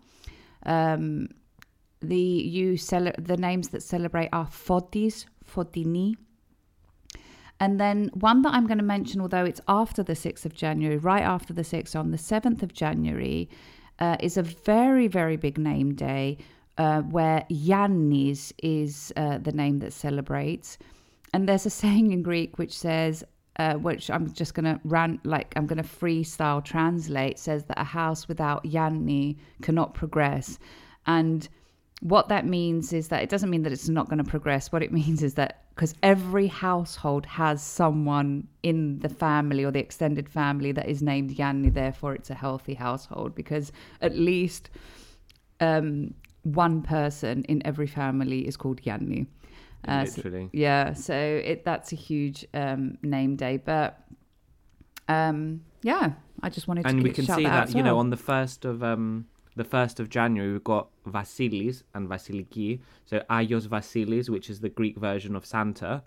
Um, 0.66 1.30
the 2.02 2.18
you 2.18 2.78
cele- 2.78 3.16
the 3.18 3.38
names 3.38 3.70
that 3.70 3.82
celebrate 3.82 4.30
are 4.32 4.46
Fotis, 4.46 5.26
Fotini. 5.44 6.16
And 7.60 7.80
then 7.80 8.10
one 8.14 8.42
that 8.42 8.54
I'm 8.54 8.68
going 8.68 8.80
to 8.80 8.84
mention, 8.84 9.22
although 9.22 9.46
it's 9.46 9.62
after 9.68 10.04
the 10.04 10.14
6th 10.14 10.46
of 10.46 10.54
January, 10.54 10.98
right 10.98 11.24
after 11.24 11.54
the 11.54 11.62
6th, 11.62 11.98
on 11.98 12.12
the 12.12 12.18
7th 12.18 12.62
of 12.62 12.74
January, 12.74 13.50
uh, 14.00 14.18
is 14.20 14.38
a 14.38 14.44
very, 14.44 15.08
very 15.08 15.38
big 15.38 15.58
name 15.58 15.96
day 15.96 16.38
uh, 16.78 17.02
where 17.02 17.46
Yannis 17.50 18.52
is 18.62 19.14
uh, 19.16 19.38
the 19.38 19.52
name 19.52 19.80
that 19.80 19.94
celebrates. 19.94 20.78
And 21.34 21.48
there's 21.48 21.66
a 21.66 21.70
saying 21.70 22.12
in 22.12 22.22
Greek 22.22 22.58
which 22.58 22.78
says, 22.78 23.24
uh, 23.58 23.76
which 23.76 24.10
I'm 24.10 24.32
just 24.34 24.54
going 24.54 24.66
to 24.66 24.80
rant, 24.84 25.26
like 25.26 25.54
I'm 25.56 25.66
going 25.66 25.82
to 25.82 25.84
freestyle 25.84 26.64
translate, 26.64 27.40
says 27.40 27.64
that 27.66 27.80
a 27.80 27.86
house 27.86 28.28
without 28.28 28.66
Yanni 28.66 29.38
cannot 29.62 29.94
progress. 29.94 30.60
And 31.08 31.48
what 32.02 32.28
that 32.30 32.46
means 32.46 32.92
is 32.92 33.08
that 33.10 33.24
it 33.24 33.30
doesn't 33.30 33.50
mean 33.50 33.64
that 33.64 33.72
it's 33.72 33.88
not 33.88 34.10
going 34.10 34.24
to 34.24 34.30
progress. 34.30 34.72
What 34.72 34.84
it 34.84 34.92
means 34.92 35.24
is 35.24 35.36
that 35.36 35.65
because 35.76 35.94
every 36.02 36.48
household 36.48 37.26
has 37.26 37.62
someone 37.62 38.48
in 38.64 39.00
the 39.00 39.10
family 39.10 39.66
or 39.66 39.72
the 39.72 39.80
extended 39.80 40.30
family 40.30 40.72
that 40.72 40.88
is 40.88 41.02
named 41.02 41.32
Yanni, 41.32 41.70
therefore 41.70 42.16
it's 42.16 42.30
a 42.30 42.34
healthy 42.34 42.76
household 42.76 43.36
because 43.36 43.74
at 44.02 44.18
least 44.18 44.70
um, 45.60 46.14
one 46.44 46.82
person 46.82 47.44
in 47.44 47.62
every 47.66 47.88
family 47.88 48.48
is 48.48 48.56
called 48.56 48.80
Yanni. 48.84 49.28
Uh, 49.86 50.06
so- 50.06 50.22
literally. 50.24 50.50
yeah, 50.54 50.94
so 50.94 51.14
it 51.14 51.66
that's 51.66 51.92
a 51.92 51.96
huge 51.96 52.46
um, 52.54 52.98
name 53.04 53.36
day, 53.36 53.58
but 53.58 54.00
um, 55.10 55.62
yeah, 55.84 56.14
I 56.42 56.50
just 56.50 56.70
wanted 56.70 56.84
to 56.84 56.90
and 56.90 57.04
we 57.04 57.12
can 57.12 57.26
see 57.26 57.44
that, 57.44 57.70
out 57.70 57.76
you 57.76 57.84
know 57.84 58.00
on 58.00 58.10
the 58.10 58.18
first 58.18 58.64
of 58.64 58.82
um 58.82 59.28
the 59.56 59.64
first 59.64 60.00
of 60.00 60.10
January 60.10 60.52
we've 60.52 60.64
got 60.64 60.90
Vasilis 61.08 61.84
and 61.94 62.10
Vasiliki, 62.10 62.82
so 63.06 63.20
Ayos 63.30 63.68
Vasilis, 63.68 64.30
which 64.30 64.50
is 64.50 64.60
the 64.60 64.70
Greek 64.70 64.98
version 64.98 65.36
of 65.36 65.46
Santa. 65.46 66.04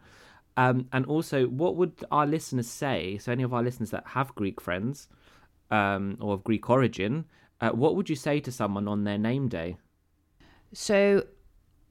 Um, 0.56 0.88
and 0.92 1.06
also, 1.06 1.46
what 1.46 1.76
would 1.76 2.04
our 2.10 2.26
listeners 2.26 2.68
say? 2.68 3.16
So, 3.18 3.30
any 3.30 3.44
of 3.44 3.54
our 3.54 3.62
listeners 3.62 3.90
that 3.90 4.04
have 4.08 4.34
Greek 4.34 4.60
friends 4.60 5.08
um, 5.70 6.18
or 6.20 6.34
of 6.34 6.42
Greek 6.42 6.68
origin, 6.68 7.26
uh, 7.60 7.70
what 7.70 7.94
would 7.94 8.10
you 8.10 8.16
say 8.16 8.40
to 8.40 8.50
someone 8.50 8.88
on 8.88 9.04
their 9.04 9.18
name 9.18 9.48
day? 9.48 9.76
So, 10.72 11.24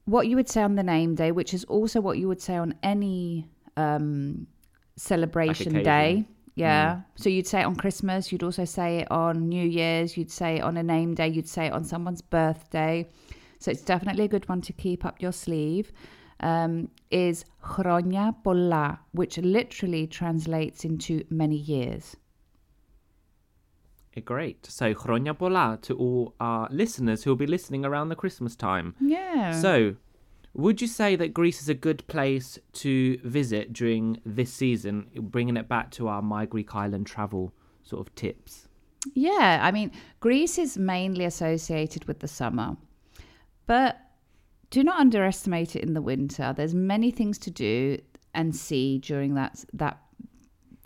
what 0.04 0.28
you 0.28 0.36
would 0.36 0.48
say 0.48 0.62
on 0.62 0.74
the 0.74 0.82
name 0.82 1.14
day, 1.14 1.32
which 1.32 1.54
is 1.54 1.64
also 1.64 2.00
what 2.00 2.18
you 2.18 2.28
would 2.28 2.42
say 2.42 2.56
on 2.56 2.74
any 2.82 3.48
um, 3.76 4.46
celebration 4.96 5.68
occasion. 5.68 5.84
day. 5.84 6.24
Mm. 6.58 6.60
Yeah. 6.60 6.94
Mm. 6.94 7.04
So 7.16 7.28
you'd 7.28 7.46
say 7.46 7.60
it 7.60 7.64
on 7.64 7.76
Christmas, 7.76 8.32
you'd 8.32 8.42
also 8.42 8.64
say 8.64 8.98
it 8.98 9.10
on 9.10 9.48
New 9.48 9.66
Year's, 9.66 10.16
you'd 10.16 10.30
say 10.30 10.56
it 10.56 10.62
on 10.62 10.76
a 10.76 10.82
name 10.82 11.14
day, 11.14 11.28
you'd 11.28 11.48
say 11.48 11.66
it 11.66 11.72
on 11.72 11.84
someone's 11.84 12.22
birthday. 12.22 13.06
So 13.60 13.70
it's 13.70 13.82
definitely 13.82 14.24
a 14.24 14.28
good 14.28 14.48
one 14.48 14.60
to 14.62 14.72
keep 14.72 15.04
up 15.04 15.20
your 15.20 15.32
sleeve. 15.32 15.92
Um, 16.40 16.88
is 17.10 17.44
Chronia 17.62 18.32
Polla, 18.44 19.00
which 19.10 19.38
literally 19.38 20.06
translates 20.06 20.84
into 20.84 21.24
many 21.30 21.56
years. 21.56 22.16
Eh, 24.16 24.20
great. 24.20 24.64
So 24.66 24.94
Chronia 24.94 25.36
Polla 25.36 25.78
to 25.82 25.96
all 25.96 26.34
our 26.38 26.68
listeners 26.70 27.24
who 27.24 27.30
will 27.30 27.36
be 27.36 27.48
listening 27.48 27.84
around 27.84 28.08
the 28.08 28.14
Christmas 28.14 28.54
time. 28.54 28.94
Yeah. 29.00 29.60
So 29.60 29.96
would 30.58 30.82
you 30.82 30.88
say 30.88 31.14
that 31.14 31.32
Greece 31.32 31.62
is 31.62 31.68
a 31.68 31.74
good 31.74 32.04
place 32.08 32.58
to 32.72 33.16
visit 33.18 33.72
during 33.72 34.20
this 34.26 34.52
season, 34.52 35.08
bringing 35.14 35.56
it 35.56 35.68
back 35.68 35.92
to 35.92 36.08
our 36.08 36.20
My 36.20 36.46
Greek 36.46 36.74
Island 36.74 37.06
travel 37.06 37.54
sort 37.84 38.04
of 38.04 38.12
tips? 38.16 38.66
Yeah, 39.14 39.60
I 39.62 39.70
mean, 39.70 39.92
Greece 40.18 40.58
is 40.58 40.76
mainly 40.76 41.24
associated 41.24 42.06
with 42.06 42.18
the 42.18 42.26
summer, 42.26 42.76
but 43.66 44.00
do 44.70 44.82
not 44.82 44.98
underestimate 44.98 45.76
it 45.76 45.84
in 45.84 45.94
the 45.94 46.02
winter. 46.02 46.52
There's 46.56 46.74
many 46.74 47.12
things 47.12 47.38
to 47.38 47.52
do 47.52 47.98
and 48.34 48.54
see 48.54 48.98
during 48.98 49.34
that 49.34 49.64
that 49.74 50.00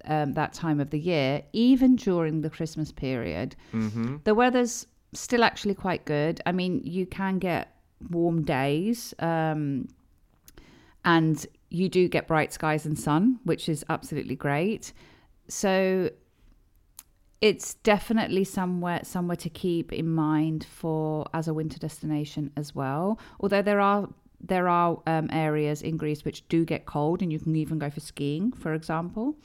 um, 0.04 0.34
that 0.34 0.52
time 0.52 0.80
of 0.80 0.90
the 0.90 0.98
year, 0.98 1.44
even 1.54 1.96
during 1.96 2.42
the 2.42 2.50
Christmas 2.50 2.92
period. 2.92 3.56
Mm-hmm. 3.72 4.16
The 4.24 4.34
weather's 4.34 4.86
still 5.14 5.44
actually 5.44 5.74
quite 5.74 6.04
good. 6.04 6.42
I 6.44 6.52
mean, 6.52 6.82
you 6.84 7.06
can 7.06 7.38
get 7.38 7.71
warm 8.10 8.42
days, 8.42 9.14
um, 9.18 9.88
and 11.04 11.46
you 11.70 11.88
do 11.88 12.08
get 12.08 12.28
bright 12.28 12.52
skies 12.52 12.86
and 12.86 12.98
sun, 12.98 13.40
which 13.44 13.68
is 13.68 13.84
absolutely 13.88 14.36
great. 14.36 14.92
So 15.48 16.10
it's 17.40 17.74
definitely 17.74 18.44
somewhere 18.44 19.00
somewhere 19.02 19.36
to 19.36 19.50
keep 19.50 19.92
in 19.92 20.08
mind 20.08 20.64
for 20.64 21.26
as 21.34 21.48
a 21.48 21.54
winter 21.54 21.78
destination 21.78 22.52
as 22.56 22.74
well. 22.74 23.18
Although 23.40 23.62
there 23.62 23.80
are 23.80 24.08
there 24.40 24.68
are 24.68 25.00
um, 25.06 25.28
areas 25.32 25.82
in 25.82 25.96
Greece 25.96 26.24
which 26.24 26.46
do 26.48 26.64
get 26.64 26.86
cold, 26.86 27.22
and 27.22 27.32
you 27.32 27.38
can 27.38 27.56
even 27.56 27.78
go 27.78 27.90
for 27.90 28.00
skiing, 28.00 28.52
for 28.52 28.74
example. 28.74 29.36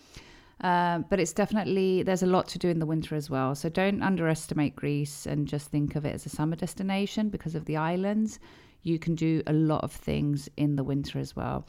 Um, 0.61 1.05
but 1.09 1.19
it's 1.19 1.33
definitely 1.33 2.03
there's 2.03 2.23
a 2.23 2.27
lot 2.27 2.47
to 2.49 2.59
do 2.59 2.69
in 2.69 2.79
the 2.79 2.85
winter 2.85 3.15
as 3.15 3.29
well. 3.29 3.53
So 3.53 3.69
don't 3.69 4.01
underestimate 4.01 4.75
Greece 4.75 5.25
and 5.25 5.47
just 5.47 5.69
think 5.69 5.95
of 5.95 6.05
it 6.05 6.15
as 6.15 6.25
a 6.25 6.29
summer 6.29 6.55
destination 6.55 7.29
because 7.29 7.55
of 7.55 7.65
the 7.65 7.77
islands. 7.77 8.39
You 8.81 8.97
can 8.97 9.15
do 9.15 9.43
a 9.45 9.53
lot 9.53 9.83
of 9.83 9.91
things 9.91 10.49
in 10.57 10.75
the 10.75 10.83
winter 10.83 11.19
as 11.19 11.35
well. 11.35 11.67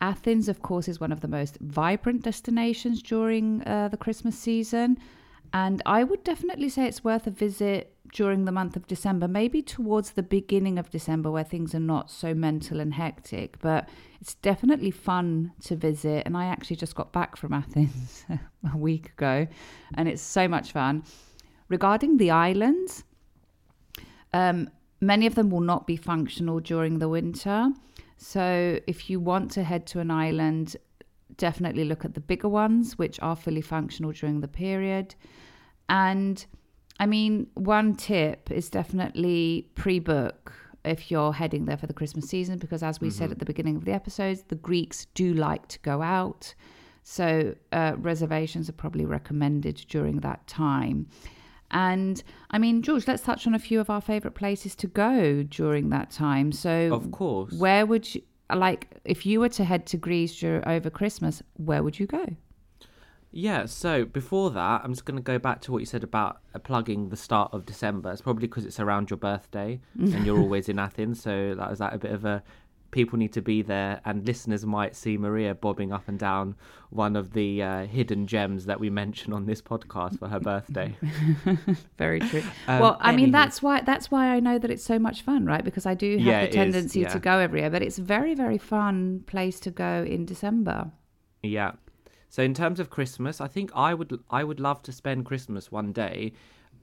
Athens, 0.00 0.48
of 0.48 0.62
course, 0.62 0.88
is 0.88 1.00
one 1.00 1.12
of 1.12 1.20
the 1.20 1.28
most 1.28 1.58
vibrant 1.60 2.22
destinations 2.22 3.02
during 3.02 3.62
uh, 3.66 3.88
the 3.88 3.96
Christmas 3.96 4.36
season. 4.36 4.98
And 5.52 5.80
I 5.86 6.02
would 6.02 6.24
definitely 6.24 6.68
say 6.68 6.86
it's 6.86 7.04
worth 7.04 7.28
a 7.28 7.30
visit 7.30 7.93
during 8.14 8.44
the 8.44 8.52
month 8.52 8.76
of 8.76 8.86
December, 8.86 9.26
maybe 9.26 9.60
towards 9.60 10.12
the 10.12 10.22
beginning 10.22 10.78
of 10.78 10.88
December 10.88 11.32
where 11.32 11.44
things 11.44 11.74
are 11.74 11.80
not 11.80 12.10
so 12.10 12.32
mental 12.32 12.78
and 12.78 12.94
hectic. 12.94 13.58
But 13.58 13.88
it's 14.20 14.36
definitely 14.36 14.92
fun 14.92 15.52
to 15.64 15.74
visit. 15.74 16.22
And 16.24 16.36
I 16.36 16.46
actually 16.46 16.76
just 16.76 16.94
got 16.94 17.12
back 17.12 17.36
from 17.36 17.52
Athens 17.52 18.24
a 18.72 18.78
week 18.78 19.10
ago, 19.10 19.48
and 19.94 20.08
it's 20.08 20.22
so 20.22 20.46
much 20.46 20.70
fun. 20.70 21.02
Regarding 21.68 22.16
the 22.16 22.30
islands, 22.30 23.02
um, 24.32 24.70
many 25.00 25.26
of 25.26 25.34
them 25.34 25.50
will 25.50 25.60
not 25.60 25.84
be 25.84 25.96
functional 25.96 26.60
during 26.60 27.00
the 27.00 27.08
winter. 27.08 27.68
So 28.16 28.78
if 28.86 29.10
you 29.10 29.18
want 29.18 29.50
to 29.52 29.64
head 29.64 29.88
to 29.88 29.98
an 29.98 30.12
island, 30.12 30.76
definitely 31.36 31.84
look 31.84 32.04
at 32.04 32.14
the 32.14 32.20
bigger 32.20 32.48
ones, 32.48 32.96
which 32.96 33.18
are 33.20 33.34
fully 33.34 33.60
functional 33.60 34.12
during 34.12 34.40
the 34.40 34.46
period. 34.46 35.16
And 35.88 36.46
I 37.00 37.06
mean, 37.06 37.48
one 37.54 37.94
tip 37.96 38.50
is 38.50 38.70
definitely 38.70 39.68
pre 39.74 39.98
book 39.98 40.52
if 40.84 41.10
you're 41.10 41.32
heading 41.32 41.64
there 41.64 41.76
for 41.76 41.86
the 41.86 41.94
Christmas 41.94 42.28
season, 42.28 42.58
because 42.58 42.82
as 42.82 43.00
we 43.00 43.08
said 43.10 43.30
at 43.30 43.38
the 43.38 43.44
beginning 43.46 43.76
of 43.76 43.84
the 43.84 43.92
episodes, 43.92 44.44
the 44.48 44.54
Greeks 44.54 45.06
do 45.14 45.32
like 45.32 45.66
to 45.68 45.78
go 45.80 46.02
out. 46.02 46.54
So 47.02 47.54
uh, 47.72 47.94
reservations 47.98 48.68
are 48.68 48.74
probably 48.74 49.06
recommended 49.06 49.76
during 49.88 50.20
that 50.20 50.46
time. 50.46 51.06
And 51.70 52.22
I 52.50 52.58
mean, 52.58 52.82
George, 52.82 53.08
let's 53.08 53.22
touch 53.22 53.46
on 53.46 53.54
a 53.54 53.58
few 53.58 53.80
of 53.80 53.90
our 53.90 54.00
favorite 54.00 54.34
places 54.34 54.74
to 54.76 54.86
go 54.86 55.42
during 55.42 55.88
that 55.90 56.10
time. 56.10 56.52
So, 56.52 56.92
Of 56.92 57.10
course. 57.10 57.52
where 57.54 57.86
would 57.86 58.14
you 58.14 58.22
like 58.54 58.88
if 59.04 59.24
you 59.26 59.40
were 59.40 59.48
to 59.50 59.64
head 59.64 59.86
to 59.86 59.96
Greece 59.96 60.42
over 60.44 60.90
Christmas? 60.90 61.42
Where 61.54 61.82
would 61.82 61.98
you 61.98 62.06
go? 62.06 62.26
Yeah, 63.36 63.66
so 63.66 64.04
before 64.04 64.50
that, 64.52 64.82
I'm 64.84 64.92
just 64.92 65.04
going 65.04 65.16
to 65.16 65.22
go 65.22 65.40
back 65.40 65.60
to 65.62 65.72
what 65.72 65.78
you 65.78 65.86
said 65.86 66.04
about 66.04 66.38
uh, 66.54 66.60
plugging 66.60 67.08
the 67.08 67.16
start 67.16 67.52
of 67.52 67.66
December. 67.66 68.12
It's 68.12 68.22
probably 68.22 68.46
because 68.46 68.64
it's 68.64 68.78
around 68.78 69.10
your 69.10 69.16
birthday 69.16 69.80
and 69.98 70.24
you're 70.24 70.38
always 70.44 70.68
in 70.68 70.78
Athens. 70.78 71.20
So 71.20 71.54
that 71.56 71.68
was 71.68 71.80
that 71.80 71.92
a 71.94 71.98
bit 71.98 72.12
of 72.12 72.24
a 72.24 72.44
people 72.92 73.18
need 73.18 73.32
to 73.32 73.42
be 73.42 73.60
there, 73.60 74.00
and 74.04 74.24
listeners 74.24 74.64
might 74.64 74.94
see 74.94 75.18
Maria 75.18 75.52
bobbing 75.52 75.92
up 75.92 76.06
and 76.06 76.16
down 76.16 76.54
one 76.90 77.16
of 77.16 77.32
the 77.32 77.60
uh, 77.60 77.86
hidden 77.86 78.24
gems 78.28 78.66
that 78.66 78.78
we 78.78 78.88
mention 78.88 79.32
on 79.32 79.46
this 79.46 79.60
podcast 79.60 80.16
for 80.20 80.28
her 80.28 80.38
birthday. 80.38 80.96
Very 81.98 82.20
true. 82.20 82.44
Um, 82.68 82.78
well, 82.78 82.96
I 83.00 83.16
mean, 83.16 83.32
that's 83.32 83.60
why 83.60 83.80
that's 83.80 84.12
why 84.12 84.28
I 84.28 84.38
know 84.38 84.60
that 84.60 84.70
it's 84.70 84.84
so 84.84 85.00
much 85.00 85.22
fun, 85.22 85.44
right? 85.44 85.64
Because 85.64 85.86
I 85.86 85.94
do 85.94 86.12
have 86.18 86.20
Yeah, 86.26 86.40
the 86.42 86.46
it 86.46 86.48
is, 86.50 86.54
tendency 86.54 87.00
yeah. 87.00 87.08
to 87.08 87.18
go 87.18 87.40
every 87.40 87.62
year, 87.62 87.70
but 87.70 87.82
it's 87.82 87.98
a 87.98 88.02
very 88.02 88.36
very 88.36 88.58
fun 88.58 89.24
place 89.26 89.58
to 89.60 89.72
go 89.72 90.04
in 90.08 90.24
December. 90.24 90.92
Yeah. 91.42 91.72
So 92.34 92.42
in 92.42 92.52
terms 92.52 92.80
of 92.80 92.90
Christmas, 92.90 93.40
I 93.40 93.46
think 93.46 93.70
I 93.76 93.94
would 93.94 94.18
I 94.28 94.42
would 94.42 94.58
love 94.58 94.82
to 94.82 94.92
spend 94.92 95.24
Christmas 95.24 95.70
one 95.70 95.92
day, 95.92 96.32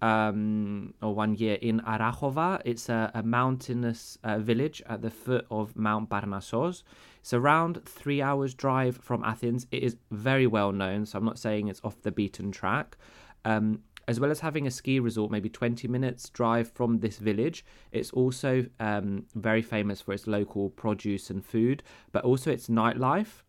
um, 0.01 0.93
or 1.01 1.13
one 1.13 1.35
year 1.35 1.55
in 1.55 1.81
Arachova. 1.81 2.61
It's 2.63 2.87
a, 2.87 3.11
a 3.13 3.21
mountainous 3.21 4.17
uh, 4.23 4.37
village 4.39 4.81
at 4.87 5.01
the 5.01 5.09
foot 5.09 5.45
of 5.51 5.75
Mount 5.75 6.09
Parnassos. 6.09 6.83
It's 7.19 7.33
around 7.33 7.83
three 7.83 8.21
hours 8.21 8.53
drive 8.53 8.95
from 8.95 9.25
Athens. 9.25 9.67
It 9.71 9.83
is 9.83 9.97
very 10.09 10.47
well 10.47 10.71
known, 10.71 11.05
so 11.05 11.17
I'm 11.17 11.25
not 11.25 11.37
saying 11.37 11.67
it's 11.67 11.81
off 11.83 12.01
the 12.01 12.13
beaten 12.13 12.53
track. 12.53 12.95
Um, 13.43 13.81
as 14.07 14.21
well 14.21 14.31
as 14.31 14.39
having 14.39 14.67
a 14.67 14.71
ski 14.71 15.01
resort, 15.01 15.31
maybe 15.31 15.49
20 15.49 15.85
minutes 15.89 16.29
drive 16.29 16.71
from 16.71 16.99
this 16.99 17.17
village, 17.17 17.65
it's 17.91 18.11
also 18.11 18.65
um, 18.79 19.25
very 19.35 19.61
famous 19.61 19.99
for 19.99 20.13
its 20.13 20.27
local 20.27 20.69
produce 20.69 21.29
and 21.29 21.43
food, 21.43 21.83
but 22.13 22.23
also 22.23 22.51
its 22.51 22.69
nightlife. 22.69 23.43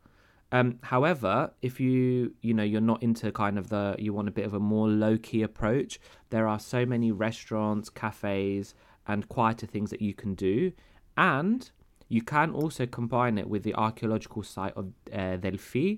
Um, 0.52 0.78
however, 0.82 1.52
if 1.62 1.80
you 1.80 2.34
you 2.42 2.52
know 2.54 2.62
you're 2.62 2.80
not 2.92 3.02
into 3.02 3.32
kind 3.32 3.58
of 3.58 3.68
the 3.70 3.96
you 3.98 4.12
want 4.12 4.28
a 4.28 4.30
bit 4.32 4.44
of 4.44 4.54
a 4.54 4.60
more 4.60 4.86
low 4.88 5.16
key 5.18 5.42
approach, 5.42 5.98
there 6.30 6.46
are 6.46 6.58
so 6.60 6.84
many 6.86 7.10
restaurants, 7.10 7.88
cafes, 7.88 8.74
and 9.06 9.28
quieter 9.28 9.66
things 9.66 9.90
that 9.90 10.02
you 10.02 10.12
can 10.14 10.34
do, 10.34 10.72
and 11.16 11.70
you 12.08 12.20
can 12.22 12.50
also 12.52 12.84
combine 12.86 13.38
it 13.38 13.48
with 13.48 13.62
the 13.62 13.74
archaeological 13.74 14.42
site 14.42 14.74
of 14.76 14.92
uh, 15.12 15.36
Delphi 15.36 15.96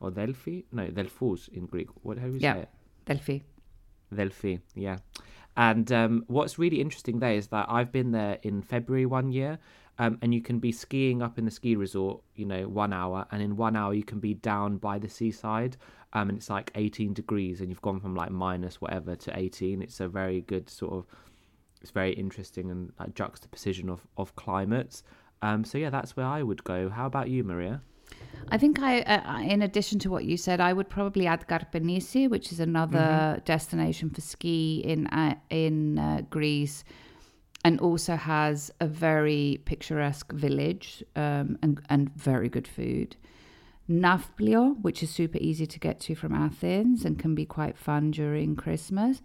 or 0.00 0.10
Delphi, 0.12 0.60
no 0.70 0.86
Delphos 0.86 1.48
in 1.52 1.66
Greek. 1.66 1.88
What 2.02 2.18
how 2.18 2.26
do 2.28 2.34
you 2.34 2.38
Yeah. 2.40 2.54
say 2.54 2.60
it? 2.60 2.68
Delphi. 3.06 3.38
Delphi, 4.14 4.56
yeah. 4.76 4.98
And 5.56 5.90
um, 5.90 6.24
what's 6.28 6.58
really 6.58 6.80
interesting 6.80 7.18
there 7.18 7.32
is 7.32 7.48
that 7.48 7.66
I've 7.68 7.90
been 7.90 8.12
there 8.12 8.38
in 8.42 8.62
February 8.62 9.06
one 9.06 9.32
year, 9.32 9.58
um, 9.98 10.18
and 10.22 10.34
you 10.34 10.42
can 10.42 10.58
be 10.58 10.72
skiing 10.72 11.22
up 11.22 11.38
in 11.38 11.44
the 11.44 11.50
ski 11.50 11.76
resort, 11.76 12.22
you 12.34 12.44
know, 12.44 12.68
one 12.68 12.92
hour, 12.92 13.26
and 13.30 13.42
in 13.42 13.56
one 13.56 13.76
hour 13.76 13.94
you 13.94 14.04
can 14.04 14.20
be 14.20 14.34
down 14.34 14.76
by 14.76 14.98
the 14.98 15.08
seaside, 15.08 15.76
um, 16.12 16.28
and 16.28 16.38
it's 16.38 16.50
like 16.50 16.70
18 16.74 17.14
degrees, 17.14 17.60
and 17.60 17.70
you've 17.70 17.82
gone 17.82 18.00
from 18.00 18.14
like 18.14 18.30
minus 18.30 18.80
whatever 18.80 19.16
to 19.16 19.38
18. 19.38 19.82
It's 19.82 20.00
a 20.00 20.08
very 20.08 20.42
good 20.42 20.68
sort 20.68 20.92
of, 20.92 21.06
it's 21.80 21.90
very 21.90 22.12
interesting 22.12 22.70
and 22.70 22.92
like 22.98 23.14
juxtaposition 23.14 23.88
of 23.88 24.06
of 24.16 24.34
climates. 24.36 25.02
Um, 25.42 25.64
so 25.64 25.78
yeah, 25.78 25.90
that's 25.90 26.16
where 26.16 26.26
I 26.26 26.42
would 26.42 26.64
go. 26.64 26.88
How 26.88 27.06
about 27.06 27.28
you, 27.28 27.44
Maria? 27.44 27.82
I 28.48 28.58
think 28.58 28.80
I, 28.80 29.00
uh, 29.00 29.40
in 29.40 29.62
addition 29.62 29.98
to 30.00 30.10
what 30.10 30.24
you 30.24 30.36
said, 30.36 30.60
I 30.60 30.72
would 30.72 30.88
probably 30.88 31.26
add 31.26 31.48
Karpenisi, 31.48 32.30
which 32.30 32.52
is 32.52 32.60
another 32.60 33.42
destination 33.44 34.10
for 34.10 34.20
ski 34.20 34.82
in 34.84 35.08
uh, 35.08 35.34
in 35.50 35.98
uh, 35.98 36.22
Greece, 36.30 36.84
and 37.66 37.80
also 37.80 38.14
has 38.14 38.70
a 38.80 38.86
very 38.86 39.60
picturesque 39.64 40.30
village 40.32 41.02
um, 41.16 41.58
and 41.62 41.80
and 41.88 42.14
very 42.14 42.48
good 42.48 42.68
food. 42.68 43.16
Nafplio, 43.88 44.80
which 44.82 45.02
is 45.02 45.10
super 45.10 45.38
easy 45.40 45.66
to 45.66 45.78
get 45.80 45.98
to 46.00 46.14
from 46.14 46.32
Athens 46.32 47.04
and 47.04 47.18
can 47.18 47.34
be 47.34 47.44
quite 47.44 47.76
fun 47.76 48.12
during 48.12 48.54
Christmas. 48.54 49.20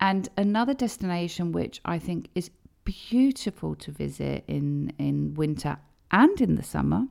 And 0.00 0.28
another 0.36 0.74
destination 0.74 1.52
which 1.52 1.80
I 1.84 2.00
think 2.00 2.28
is 2.34 2.50
beautiful 2.84 3.76
to 3.76 3.92
visit 3.92 4.42
in, 4.48 4.92
in 4.98 5.34
winter 5.34 5.76
and 6.10 6.40
in 6.40 6.56
the 6.56 6.64
summer 6.64 7.02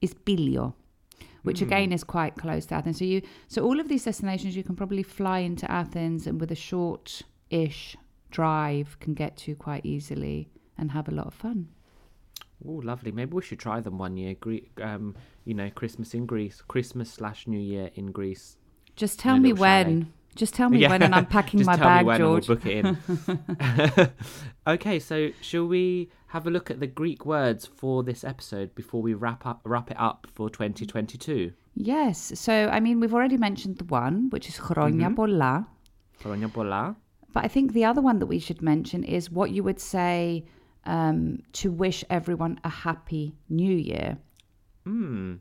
is 0.00 0.14
Pilio, 0.14 0.74
which 1.42 1.60
again 1.60 1.92
is 1.92 2.04
quite 2.04 2.36
close 2.36 2.64
to 2.66 2.74
Athens. 2.76 2.98
So 3.00 3.04
you 3.04 3.20
so 3.48 3.62
all 3.62 3.80
of 3.80 3.88
these 3.88 4.04
destinations 4.04 4.56
you 4.56 4.64
can 4.64 4.76
probably 4.76 5.02
fly 5.02 5.40
into 5.40 5.70
Athens 5.70 6.26
and 6.26 6.40
with 6.40 6.50
a 6.50 6.60
short-ish 6.70 7.96
drive 8.34 8.98
can 9.00 9.14
get 9.14 9.36
to 9.36 9.54
quite 9.54 9.86
easily 9.86 10.48
and 10.76 10.90
have 10.90 11.08
a 11.08 11.12
lot 11.12 11.28
of 11.28 11.34
fun. 11.34 11.68
Oh, 12.66 12.80
lovely. 12.82 13.12
Maybe 13.12 13.32
we 13.32 13.42
should 13.42 13.60
try 13.60 13.80
them 13.80 13.96
one 13.98 14.16
year. 14.16 14.34
Gre- 14.34 14.68
um, 14.82 15.14
you 15.44 15.54
know, 15.54 15.70
Christmas 15.70 16.14
in 16.14 16.26
Greece, 16.26 16.62
Christmas 16.66 17.10
slash 17.10 17.46
New 17.46 17.60
Year 17.60 17.90
in 17.94 18.10
Greece. 18.10 18.56
Just 18.96 19.18
tell 19.18 19.38
me 19.38 19.52
when. 19.52 19.86
Chalet. 19.86 20.06
Just 20.34 20.54
tell 20.54 20.68
me 20.68 20.78
yeah. 20.78 20.88
when, 20.88 21.02
and 21.02 21.14
I'm 21.14 21.26
packing 21.38 21.64
my 21.64 21.76
bag, 21.76 22.04
George. 22.18 22.48
We'll 22.48 22.56
book 22.56 22.66
it 22.66 22.84
in. 22.84 24.10
okay, 24.66 24.98
so 24.98 25.30
shall 25.40 25.66
we 25.66 26.10
have 26.28 26.48
a 26.48 26.50
look 26.50 26.72
at 26.72 26.80
the 26.80 26.88
Greek 26.88 27.24
words 27.24 27.66
for 27.66 28.02
this 28.02 28.24
episode 28.24 28.74
before 28.74 29.00
we 29.00 29.14
wrap 29.14 29.46
up 29.46 29.60
wrap 29.64 29.92
it 29.92 29.96
up 30.00 30.26
for 30.34 30.50
2022? 30.50 31.52
Yes. 31.76 32.32
So 32.34 32.52
I 32.52 32.80
mean, 32.80 32.98
we've 32.98 33.14
already 33.14 33.36
mentioned 33.36 33.78
the 33.78 33.84
one, 33.84 34.28
which 34.30 34.48
is 34.48 34.56
chronia 34.56 35.06
mm-hmm. 35.06 35.14
pola. 35.14 35.68
Chronia. 36.20 36.96
But 37.33 37.45
I 37.45 37.47
think 37.47 37.73
the 37.73 37.85
other 37.85 38.01
one 38.01 38.19
that 38.19 38.25
we 38.25 38.39
should 38.39 38.61
mention 38.61 39.03
is 39.03 39.31
what 39.31 39.51
you 39.51 39.63
would 39.63 39.79
say 39.79 40.45
um, 40.85 41.39
to 41.53 41.71
wish 41.71 42.03
everyone 42.09 42.59
a 42.63 42.69
happy 42.69 43.35
new 43.49 43.75
year. 43.75 44.17
Hmm. 44.85 45.35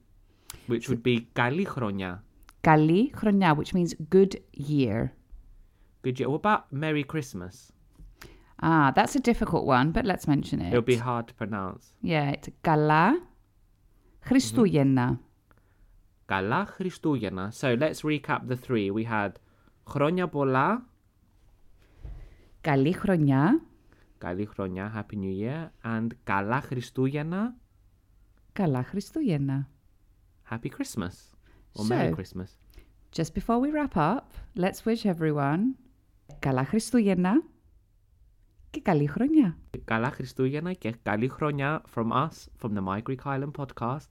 Which 0.67 0.89
would 0.89 1.03
be 1.03 1.29
καλή 1.33 1.65
χρονιά. 1.65 2.23
Gali 2.63 3.11
χρονιά, 3.15 3.55
which 3.57 3.73
means 3.75 3.95
good 4.11 4.35
year. 4.53 5.13
Good 6.03 6.21
year. 6.21 6.29
What 6.29 6.41
about 6.45 6.73
Merry 6.73 7.05
Christmas? 7.05 7.73
Ah, 8.61 8.91
that's 8.95 9.15
a 9.15 9.21
difficult 9.21 9.65
one, 9.65 9.93
but 9.93 10.05
let's 10.05 10.27
mention 10.27 10.61
it. 10.61 10.69
It'll 10.73 10.83
be 10.83 10.97
hard 10.97 11.29
to 11.29 11.35
pronounce. 11.35 11.95
Yeah, 12.03 12.31
it's 12.31 12.49
καλά 12.61 13.29
Χριστούγεννα. 14.21 15.21
Καλά 16.25 16.65
Χριστούγεννα. 16.67 17.53
So 17.61 17.75
let's 17.75 18.03
recap 18.03 18.49
the 18.49 18.57
three. 18.57 18.91
We 18.91 19.05
had 19.05 19.33
χρόνια 19.85 20.29
πολλά, 20.29 20.87
Καλή 22.63 22.93
χρονιά, 22.93 23.61
καλή 24.19 24.45
χρονιά, 24.47 24.93
Happy 24.97 25.15
New 25.17 25.41
Year, 25.45 25.69
and 25.97 26.07
καλά 26.25 26.61
Χριστούγεννα, 26.61 27.57
καλά 28.53 28.83
Χριστούγεννα. 28.83 29.69
Happy 30.51 30.69
Christmas. 30.69 31.33
Or 31.73 31.83
So- 31.85 31.89
Merry 31.89 32.15
Christmas. 32.15 32.49
Just 33.17 33.33
before 33.35 33.59
we 33.61 33.71
wrap 33.73 33.97
up, 33.97 34.25
let's 34.57 34.85
wish 34.85 35.15
everyone 35.17 35.61
καλά 36.39 36.65
Χριστούγεννα 36.65 37.43
και 38.71 38.81
καλή 38.81 39.07
χρονιά. 39.07 39.57
Καλά 39.85 40.11
Χριστούγεννα 40.11 40.73
και 40.73 40.95
καλή 41.03 41.29
χρονιά 41.29 41.83
from 41.95 42.13
us, 42.13 42.47
from 42.63 42.71
the 42.77 42.83
My 42.89 43.03
Greek 43.03 43.25
Island 43.25 43.51
podcast, 43.59 44.09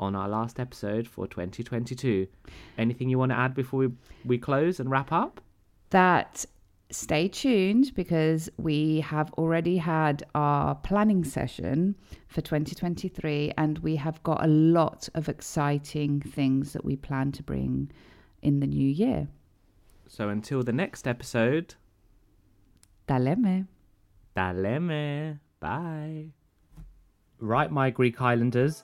on 0.00 0.12
our 0.14 0.28
last 0.28 0.56
episode 0.58 1.04
for 1.16 1.26
2022. 1.26 2.26
Anything 2.76 3.08
you 3.08 3.18
want 3.18 3.30
to 3.30 3.38
add 3.44 3.54
before 3.54 3.78
we, 3.84 3.88
we 4.30 4.38
close 4.48 4.78
and 4.80 4.88
wrap 4.90 5.10
up? 5.24 5.40
That 5.90 6.34
stay 6.93 7.27
tuned 7.27 7.91
because 7.95 8.49
we 8.57 9.01
have 9.01 9.31
already 9.33 9.77
had 9.77 10.23
our 10.35 10.75
planning 10.75 11.23
session 11.23 11.95
for 12.27 12.41
2023 12.41 13.53
and 13.57 13.79
we 13.79 13.95
have 13.95 14.21
got 14.23 14.43
a 14.43 14.47
lot 14.47 15.09
of 15.15 15.27
exciting 15.27 16.21
things 16.21 16.73
that 16.73 16.85
we 16.85 16.95
plan 16.95 17.31
to 17.31 17.43
bring 17.43 17.91
in 18.41 18.59
the 18.59 18.67
new 18.67 18.87
year. 18.87 19.27
So 20.07 20.29
until 20.29 20.63
the 20.63 20.73
next 20.73 21.07
episode, 21.07 21.75
Daleme. 23.07 23.67
Daleme. 24.35 25.39
Bye. 25.59 26.27
Right, 27.39 27.71
my 27.71 27.89
Greek 27.89 28.21
Islanders 28.21 28.83